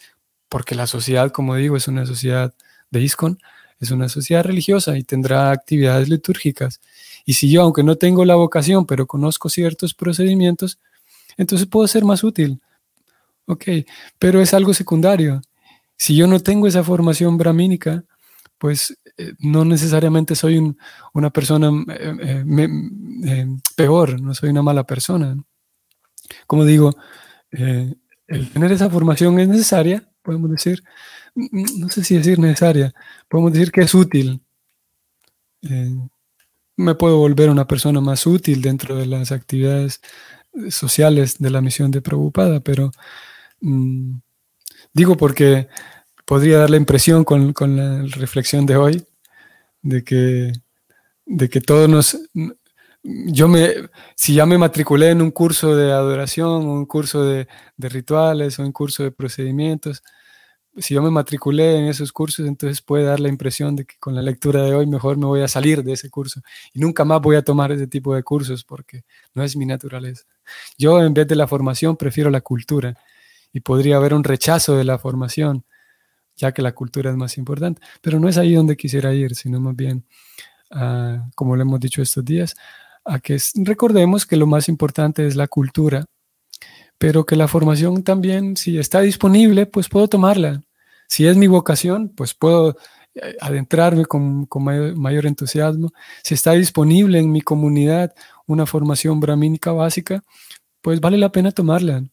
porque 0.48 0.74
la 0.74 0.87
sociedad, 0.87 1.30
como 1.30 1.54
digo, 1.54 1.76
es 1.76 1.88
una 1.88 2.06
sociedad 2.06 2.54
de 2.90 3.00
ISKCON, 3.00 3.38
es 3.80 3.90
una 3.90 4.08
sociedad 4.08 4.44
religiosa 4.44 4.98
y 4.98 5.04
tendrá 5.04 5.50
actividades 5.50 6.08
litúrgicas. 6.08 6.80
Y 7.24 7.34
si 7.34 7.50
yo, 7.50 7.62
aunque 7.62 7.82
no 7.82 7.96
tengo 7.96 8.24
la 8.24 8.34
vocación, 8.34 8.87
pero 8.87 9.06
conozco 9.06 9.48
ciertos 9.48 9.94
procedimientos, 9.94 10.78
entonces 11.37 11.66
puedo 11.68 11.87
ser 11.87 12.04
más 12.04 12.24
útil. 12.24 12.61
Ok, 13.46 13.64
pero 14.18 14.40
es 14.40 14.52
algo 14.52 14.74
secundario. 14.74 15.40
Si 15.96 16.16
yo 16.16 16.26
no 16.26 16.40
tengo 16.40 16.66
esa 16.66 16.84
formación 16.84 17.38
brahmínica, 17.38 18.04
pues 18.58 18.98
eh, 19.16 19.32
no 19.38 19.64
necesariamente 19.64 20.34
soy 20.34 20.76
una 21.14 21.30
persona 21.30 21.70
eh, 21.88 22.44
eh, 23.24 23.46
peor, 23.76 24.20
no 24.20 24.34
soy 24.34 24.50
una 24.50 24.62
mala 24.62 24.84
persona. 24.84 25.37
Como 26.46 26.64
digo, 26.64 26.94
el 27.50 28.50
tener 28.52 28.72
esa 28.72 28.90
formación 28.90 29.40
es 29.40 29.48
necesaria, 29.48 30.08
podemos 30.28 30.50
decir, 30.50 30.84
no 31.34 31.88
sé 31.88 32.04
si 32.04 32.18
decir 32.18 32.38
necesaria, 32.38 32.92
podemos 33.28 33.50
decir 33.54 33.72
que 33.72 33.80
es 33.80 33.94
útil. 33.94 34.42
me 36.76 36.94
puedo 36.94 37.16
volver 37.18 37.48
una 37.48 37.66
persona 37.66 38.00
más 38.02 38.26
útil 38.26 38.60
dentro 38.60 38.94
de 38.94 39.06
las 39.06 39.32
actividades 39.32 40.02
sociales 40.68 41.38
de 41.38 41.50
la 41.50 41.62
misión 41.62 41.90
de 41.90 42.02
Prabhupada, 42.02 42.60
pero 42.60 42.90
mm, 43.62 44.18
digo 44.92 45.16
porque 45.16 45.68
podría 46.26 46.58
dar 46.58 46.70
la 46.70 46.76
impresión 46.76 47.24
con, 47.24 47.54
la 47.76 48.02
reflexión 48.16 48.66
de 48.66 48.76
hoy 48.76 49.06
de 49.80 50.04
que, 50.04 50.52
de 51.24 51.48
que 51.48 51.62
todos 51.62 51.88
nos... 51.88 52.18
Yo 53.02 53.48
me, 53.48 53.70
si 54.16 54.34
ya 54.34 54.44
me 54.44 54.58
matriculé 54.58 55.10
en 55.10 55.22
un 55.22 55.30
curso 55.30 55.74
de 55.74 55.92
adoración, 55.92 56.66
un 56.66 56.84
curso 56.84 57.24
de, 57.24 57.48
rituales, 57.78 58.58
o 58.58 58.62
un 58.64 58.72
curso 58.72 59.04
de 59.04 59.12
procedimientos, 59.12 60.02
si 60.78 60.94
yo 60.94 61.02
me 61.02 61.10
matriculé 61.10 61.78
en 61.78 61.86
esos 61.86 62.12
cursos, 62.12 62.46
entonces 62.46 62.82
puede 62.82 63.04
dar 63.04 63.20
la 63.20 63.28
impresión 63.28 63.76
de 63.76 63.84
que 63.84 63.96
con 63.98 64.14
la 64.14 64.22
lectura 64.22 64.62
de 64.62 64.74
hoy 64.74 64.86
mejor 64.86 65.16
me 65.16 65.26
voy 65.26 65.42
a 65.42 65.48
salir 65.48 65.82
de 65.82 65.92
ese 65.92 66.10
curso 66.10 66.40
y 66.72 66.80
nunca 66.80 67.04
más 67.04 67.20
voy 67.20 67.36
a 67.36 67.42
tomar 67.42 67.72
ese 67.72 67.86
tipo 67.86 68.14
de 68.14 68.22
cursos 68.22 68.64
porque 68.64 69.04
no 69.34 69.42
es 69.42 69.56
mi 69.56 69.66
naturaleza. 69.66 70.24
Yo 70.76 71.02
en 71.02 71.14
vez 71.14 71.26
de 71.26 71.36
la 71.36 71.46
formación 71.46 71.96
prefiero 71.96 72.30
la 72.30 72.40
cultura 72.40 72.96
y 73.52 73.60
podría 73.60 73.96
haber 73.96 74.14
un 74.14 74.24
rechazo 74.24 74.76
de 74.76 74.84
la 74.84 74.98
formación 74.98 75.64
ya 76.38 76.52
que 76.52 76.62
la 76.62 76.72
cultura 76.72 77.10
es 77.10 77.16
más 77.16 77.36
importante. 77.36 77.82
Pero 78.00 78.18
no 78.18 78.28
es 78.28 78.38
ahí 78.38 78.54
donde 78.54 78.76
quisiera 78.76 79.12
ir, 79.12 79.34
sino 79.34 79.60
más 79.60 79.76
bien, 79.76 80.06
ah, 80.70 81.28
como 81.34 81.56
lo 81.56 81.62
hemos 81.62 81.80
dicho 81.80 82.00
estos 82.00 82.24
días, 82.24 82.54
a 83.04 83.18
que 83.18 83.38
recordemos 83.56 84.24
que 84.24 84.36
lo 84.36 84.46
más 84.46 84.68
importante 84.68 85.26
es 85.26 85.36
la 85.36 85.48
cultura, 85.48 86.06
pero 86.96 87.26
que 87.26 87.36
la 87.36 87.48
formación 87.48 88.02
también, 88.02 88.56
si 88.56 88.78
está 88.78 89.00
disponible, 89.00 89.66
pues 89.66 89.88
puedo 89.88 90.08
tomarla. 90.08 90.62
Si 91.09 91.27
es 91.27 91.37
mi 91.37 91.47
vocación, 91.49 92.11
pues 92.11 92.35
puedo 92.35 92.77
eh, 93.14 93.37
adentrarme 93.40 94.05
con, 94.07 94.49
mayor, 94.97 95.27
entusiasmo. 95.27 95.92
Si 96.23 96.35
está 96.35 96.53
disponible 96.53 97.18
en 97.18 97.33
mi 97.33 97.40
comunidad 97.40 98.14
una 98.47 98.66
formación 98.66 99.18
brahmínica 99.18 99.73
básica, 99.73 100.23
pues 100.83 101.01
vale 101.01 101.18
la 101.18 101.33
pena 101.33 101.51
tomarla. 101.51 102.05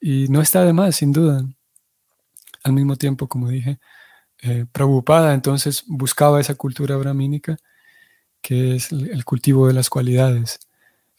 Y 0.00 0.28
no 0.28 0.40
está 0.40 0.64
de 0.64 0.72
más, 0.72 0.96
sin 0.96 1.12
duda. 1.12 1.44
Al 2.64 2.72
mismo 2.72 2.96
tiempo, 2.96 3.28
como 3.28 3.48
dije, 3.48 3.78
eh, 4.42 4.66
preocupada, 4.70 5.34
entonces 5.34 5.84
buscaba 5.86 6.40
esa 6.40 6.54
cultura 6.54 6.96
brahmínica, 6.96 7.56
que 8.42 8.76
es 8.76 8.92
el, 8.92 9.24
cultivo 9.24 9.66
de 9.68 9.74
las 9.74 9.88
cualidades, 9.90 10.60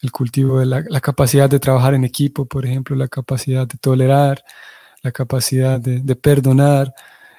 el 0.00 0.12
cultivo 0.12 0.60
de 0.60 0.66
la, 0.66 1.00
capacidad 1.00 1.50
de 1.50 1.60
trabajar 1.60 1.94
en 1.94 2.04
equipo, 2.04 2.46
por 2.46 2.66
ejemplo, 2.66 2.96
la 2.96 3.08
capacidad 3.08 3.66
de 3.66 3.78
tolerar, 3.78 4.44
la 5.02 5.12
capacidad 5.12 5.80
de, 5.80 6.16
perdonar, 6.16 6.94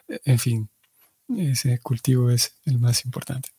en 0.07 0.39
fin, 0.39 0.69
ese 1.37 1.79
cultivo 1.79 2.29
es 2.31 2.55
el 2.65 2.79
más 2.79 3.05
importante. 3.05 3.49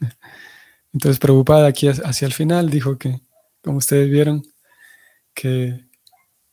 Entonces, 0.92 1.18
preocupada 1.18 1.66
aquí 1.66 1.88
hacia 1.88 2.26
el 2.26 2.32
final, 2.32 2.70
dijo 2.70 2.98
que, 2.98 3.20
como 3.62 3.78
ustedes 3.78 4.10
vieron, 4.10 4.42
que, 5.34 5.84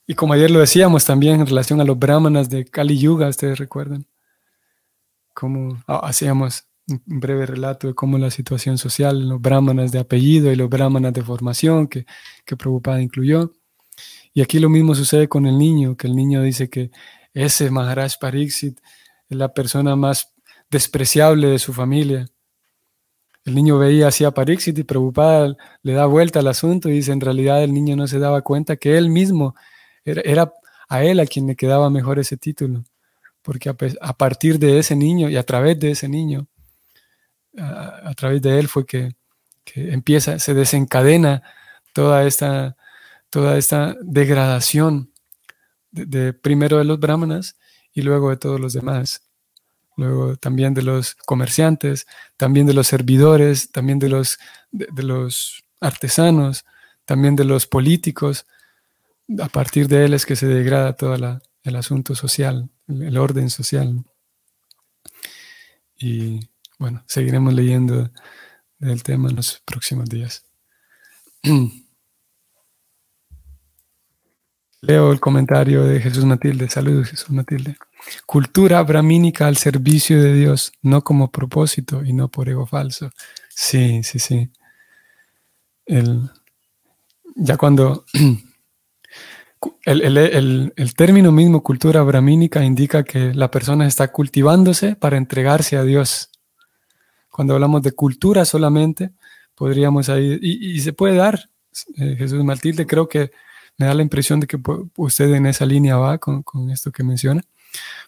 y 0.06 0.16
como 0.16 0.34
ayer 0.34 0.52
lo 0.52 0.60
decíamos 0.60 1.06
también 1.06 1.40
en 1.40 1.48
relación 1.48 1.80
a 1.82 1.86
los 1.86 1.98
brahmanas 1.98 2.50
de 2.50 2.66
Kali 2.66 2.98
Yuga, 2.98 3.30
ustedes 3.30 3.58
recuerdan, 3.58 4.06
cómo 5.34 5.82
hacíamos 5.88 6.68
un 6.88 7.02
breve 7.06 7.46
relato 7.46 7.88
de 7.88 7.96
cómo 7.96 8.18
la 8.18 8.30
situación 8.30 8.78
social, 8.78 9.30
los 9.30 9.42
brahmanas 9.42 9.92
de 9.92 10.00
apellido 10.00 10.52
y 10.52 10.56
los 10.56 10.70
brahmanas 10.70 11.14
de 11.14 11.24
formación 11.24 11.88
que, 11.88 12.06
que 12.46 12.58
Prabhupada 12.58 13.02
incluyó. 13.02 13.52
Y 14.34 14.42
aquí 14.42 14.60
lo 14.60 14.70
mismo 14.70 14.96
sucede 14.96 15.28
con 15.28 15.46
el 15.46 15.58
niño, 15.58 15.96
que 15.96 16.08
el 16.08 16.16
niño 16.16 16.42
dice 16.42 16.70
que 16.70 16.92
ese 17.34 17.70
Maharaj 17.70 18.14
Pariksit 18.20 18.80
es 19.30 19.38
la 19.38 19.54
persona 19.54 19.96
más 19.96 20.34
despreciable 20.70 21.48
de 21.48 21.60
su 21.60 21.74
familia. 21.74 22.28
El 23.46 23.56
niño 23.56 23.78
veía 23.78 24.08
así 24.08 24.24
a 24.24 24.32
Pariksit 24.32 24.78
y 24.78 24.84
Prabhupada 24.84 25.56
le 25.82 25.94
da 25.94 26.06
vuelta 26.06 26.40
al 26.40 26.48
asunto 26.48 26.90
y 26.90 26.94
dice, 26.94 27.12
en 27.12 27.22
realidad 27.22 27.64
el 27.64 27.74
niño 27.74 27.96
no 27.96 28.08
se 28.08 28.20
daba 28.20 28.42
cuenta 28.42 28.78
que 28.78 28.98
él 28.98 29.10
mismo 29.10 29.56
era 30.06 30.52
a 30.90 31.04
él 31.04 31.20
a 31.20 31.26
quien 31.26 31.48
le 31.48 31.56
quedaba 31.56 31.90
mejor 31.90 32.20
ese 32.20 32.38
título 32.38 32.84
porque 33.44 33.70
a, 33.70 34.14
partir 34.14 34.58
de 34.58 34.80
ese 34.80 34.96
niño 34.96 35.30
y 35.30 35.36
a 35.36 35.44
través 35.44 35.78
de 35.78 35.92
ese 35.92 36.08
niño, 36.08 36.48
a, 37.58 38.14
través 38.16 38.42
de 38.42 38.58
él 38.58 38.68
fue 38.70 38.86
que, 38.86 39.16
empieza, 39.76 40.40
se 40.40 40.54
desencadena 40.54 41.44
toda 41.94 42.24
esta, 42.24 42.78
toda 43.34 43.58
esta 43.58 43.96
degradación 44.04 45.12
de, 45.90 46.34
primero 46.34 46.78
de 46.78 46.84
los 46.84 47.00
brahmanas 47.00 47.58
y 47.92 48.04
luego 48.04 48.30
de 48.30 48.38
todos 48.38 48.60
los 48.60 48.74
demás. 48.74 49.24
Luego 49.98 50.36
también 50.36 50.76
de 50.76 50.84
los 50.84 51.16
comerciantes, 51.16 52.06
también 52.38 52.68
de 52.68 52.76
los 52.76 52.86
servidores, 52.86 53.72
también 53.72 53.98
de 53.98 54.10
los, 54.10 54.38
de 54.72 55.02
los 55.02 55.64
artesanos, 55.82 56.64
también 57.06 57.36
de 57.36 57.46
los 57.46 57.66
políticos. 57.66 58.46
A 59.40 59.50
partir 59.50 59.88
de 59.88 60.06
él 60.06 60.14
es 60.14 60.28
que 60.28 60.36
se 60.36 60.46
degrada 60.46 60.94
todo 60.94 61.16
el 61.16 61.76
asunto 61.76 62.14
social 62.14 62.70
el 62.88 63.18
orden 63.18 63.50
social. 63.50 64.06
Y 65.98 66.40
bueno, 66.78 67.04
seguiremos 67.08 67.52
leyendo 67.56 68.12
del 68.78 69.02
tema 69.02 69.30
en 69.30 69.38
los 69.38 69.60
próximos 69.66 70.08
días. 70.08 70.46
Leo 74.84 75.14
el 75.14 75.22
comentario 75.22 75.86
de 75.86 76.02
Jesús 76.02 76.26
Matilde. 76.26 76.68
Saludos, 76.68 77.08
Jesús 77.08 77.30
Matilde. 77.30 77.78
Cultura 78.26 78.84
brahmínica 78.84 79.48
al 79.48 79.56
servicio 79.56 80.22
de 80.22 80.34
Dios, 80.34 80.74
no 80.82 81.06
como 81.06 81.32
propósito 81.32 82.04
y 82.04 82.12
no 82.12 82.28
por 82.28 82.50
ego 82.50 82.66
falso. 82.66 83.10
Sí, 83.48 84.04
sí, 84.04 84.20
sí. 84.20 84.50
El, 85.86 86.30
ya 87.34 87.56
cuando 87.56 88.04
el, 89.86 90.94
término 90.98 91.32
mismo 91.32 91.64
cultura 91.64 92.02
brahmínica 92.02 92.62
indica 92.62 93.04
que 93.04 93.34
la 93.34 93.50
persona 93.50 93.88
está 93.88 94.10
cultivándose 94.10 94.98
para 94.98 95.16
entregarse 95.16 95.78
a 95.78 95.84
Dios. 95.84 96.30
Cuando 97.30 97.54
hablamos 97.54 97.84
de 97.84 97.94
cultura 97.94 98.44
solamente, 98.44 99.14
podríamos 99.56 100.10
ahí, 100.10 100.38
y, 100.42 100.78
se 100.82 100.92
puede 100.92 101.16
dar, 101.16 101.50
eh, 101.96 102.16
Jesús 102.18 102.44
Matilde, 102.44 102.86
creo 102.86 103.08
que 103.08 103.32
me 103.78 103.88
da 103.88 103.94
la 103.94 104.04
impresión 104.04 104.40
de 104.40 104.48
que 104.48 104.60
usted 104.98 105.34
en 105.34 105.46
esa 105.46 105.66
línea 105.66 105.98
va 105.98 106.18
con, 106.18 106.44
esto 106.72 106.92
que 106.92 107.04
menciona. 107.04 107.44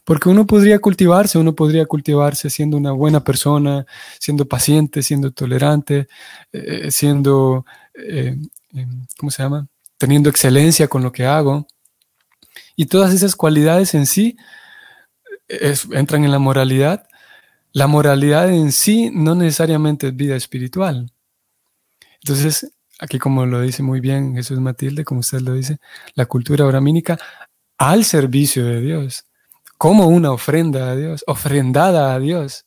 Porque 0.03 0.29
uno 0.29 0.45
podría 0.45 0.79
cultivarse, 0.79 1.39
uno 1.39 1.55
podría 1.55 1.85
cultivarse 1.87 2.49
siendo 2.49 2.77
una 2.77 2.91
buena 2.91 3.23
persona, 3.23 3.85
siendo 4.19 4.47
paciente, 4.47 5.01
siendo 5.01 5.31
tolerante, 5.31 6.07
eh, 6.53 6.91
siendo, 6.91 7.65
eh, 7.95 8.37
em, 8.73 9.07
¿cómo 9.17 9.31
se 9.31 9.41
llama? 9.41 9.67
teniendo 9.97 10.29
excelencia 10.29 10.87
con 10.87 11.03
lo 11.03 11.11
que 11.11 11.25
hago. 11.25 11.67
Y 12.75 12.87
todas 12.87 13.13
esas 13.13 13.35
cualidades 13.35 13.93
en 13.93 14.05
sí 14.05 14.37
entran 15.47 16.23
en 16.23 16.31
la 16.31 16.39
moralidad. 16.39 17.07
La 17.71 17.87
moralidad 17.87 18.51
en 18.51 18.71
sí 18.71 19.09
no 19.13 19.35
necesariamente 19.35 20.07
es 20.07 20.15
vida 20.15 20.35
espiritual. 20.35 21.11
Entonces, 22.21 22.71
aquí 22.99 23.19
como 23.19 23.45
lo 23.45 23.61
dice 23.61 23.83
muy 23.83 23.99
bien 23.99 24.35
Jesús 24.35 24.59
Matilde, 24.59 25.03
como 25.03 25.21
usted 25.21 25.41
lo 25.41 25.53
dice, 25.53 25.79
la 26.15 26.25
cultura 26.25 26.65
brahmínica 26.65 27.17
al 27.77 28.05
servicio 28.05 28.65
de 28.65 28.81
Dios, 28.81 29.25
como 29.77 30.07
una 30.07 30.31
ofrenda 30.31 30.91
a 30.91 30.95
Dios, 30.95 31.23
ofrendada 31.27 32.13
a 32.13 32.19
Dios. 32.19 32.65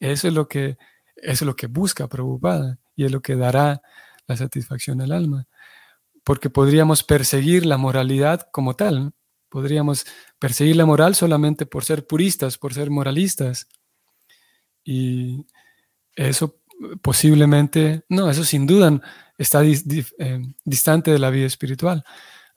Eso 0.00 0.28
es 0.28 0.34
lo 0.34 0.48
que, 0.48 0.78
es 1.16 1.42
lo 1.42 1.56
que 1.56 1.66
busca 1.66 2.08
preocupada 2.08 2.78
y 2.96 3.04
es 3.04 3.12
lo 3.12 3.20
que 3.20 3.36
dará 3.36 3.82
la 4.26 4.36
satisfacción 4.36 5.00
al 5.00 5.12
alma 5.12 5.46
porque 6.28 6.50
podríamos 6.50 7.04
perseguir 7.04 7.64
la 7.64 7.78
moralidad 7.78 8.50
como 8.52 8.76
tal. 8.76 9.14
Podríamos 9.48 10.04
perseguir 10.38 10.76
la 10.76 10.84
moral 10.84 11.14
solamente 11.14 11.64
por 11.64 11.86
ser 11.86 12.06
puristas, 12.06 12.58
por 12.58 12.74
ser 12.74 12.90
moralistas. 12.90 13.66
Y 14.84 15.46
eso 16.16 16.60
posiblemente, 17.02 18.02
no, 18.08 18.30
eso 18.30 18.44
sin 18.44 18.66
duda 18.66 19.00
está 19.36 19.64
eh, 19.64 20.42
distante 20.64 21.10
de 21.10 21.18
la 21.18 21.30
vida 21.30 21.46
espiritual. 21.46 22.04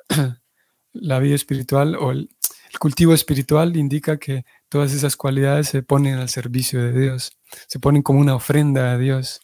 la 0.93 1.19
vida 1.19 1.36
espiritual 1.36 1.95
o 1.95 2.12
el, 2.12 2.29
cultivo 2.79 3.13
espiritual 3.13 3.75
indica 3.75 4.17
que 4.17 4.45
todas 4.69 4.93
esas 4.93 5.17
cualidades 5.17 5.67
se 5.67 5.84
ponen 5.84 6.15
al 6.15 6.29
servicio 6.29 6.81
de 6.81 6.97
Dios, 6.97 7.38
se 7.67 7.79
ponen 7.79 8.01
como 8.01 8.19
una 8.19 8.36
ofrenda 8.36 8.93
a 8.93 8.97
Dios. 8.97 9.41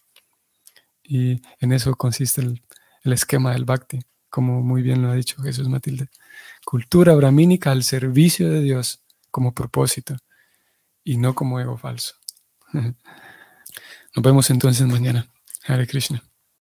Y 1.04 1.42
en 1.60 1.74
eso 1.74 1.94
consiste 1.96 2.42
el 2.42 3.14
esquema 3.14 3.54
del 3.54 3.66
bhakti 3.66 4.00
como 4.30 4.62
muy 4.62 4.82
bien 4.82 5.02
lo 5.02 5.10
ha 5.10 5.16
dicho 5.16 5.42
Jesús 5.42 5.68
Matilde. 5.68 6.10
Cultura 6.66 7.16
brahmínica 7.16 7.72
al 7.72 7.84
servicio 7.84 8.50
de 8.50 8.62
Dios 8.62 9.04
como 9.32 9.54
propósito 9.54 10.16
y 11.04 11.18
no 11.18 11.34
como 11.34 11.60
ego 11.60 11.78
falso. 11.78 12.16
Nos 14.18 14.24
vemos 14.24 14.50
entonces 14.50 14.88
mañana. 14.88 15.28
Hare 15.68 15.86
Krishna. 15.86 16.24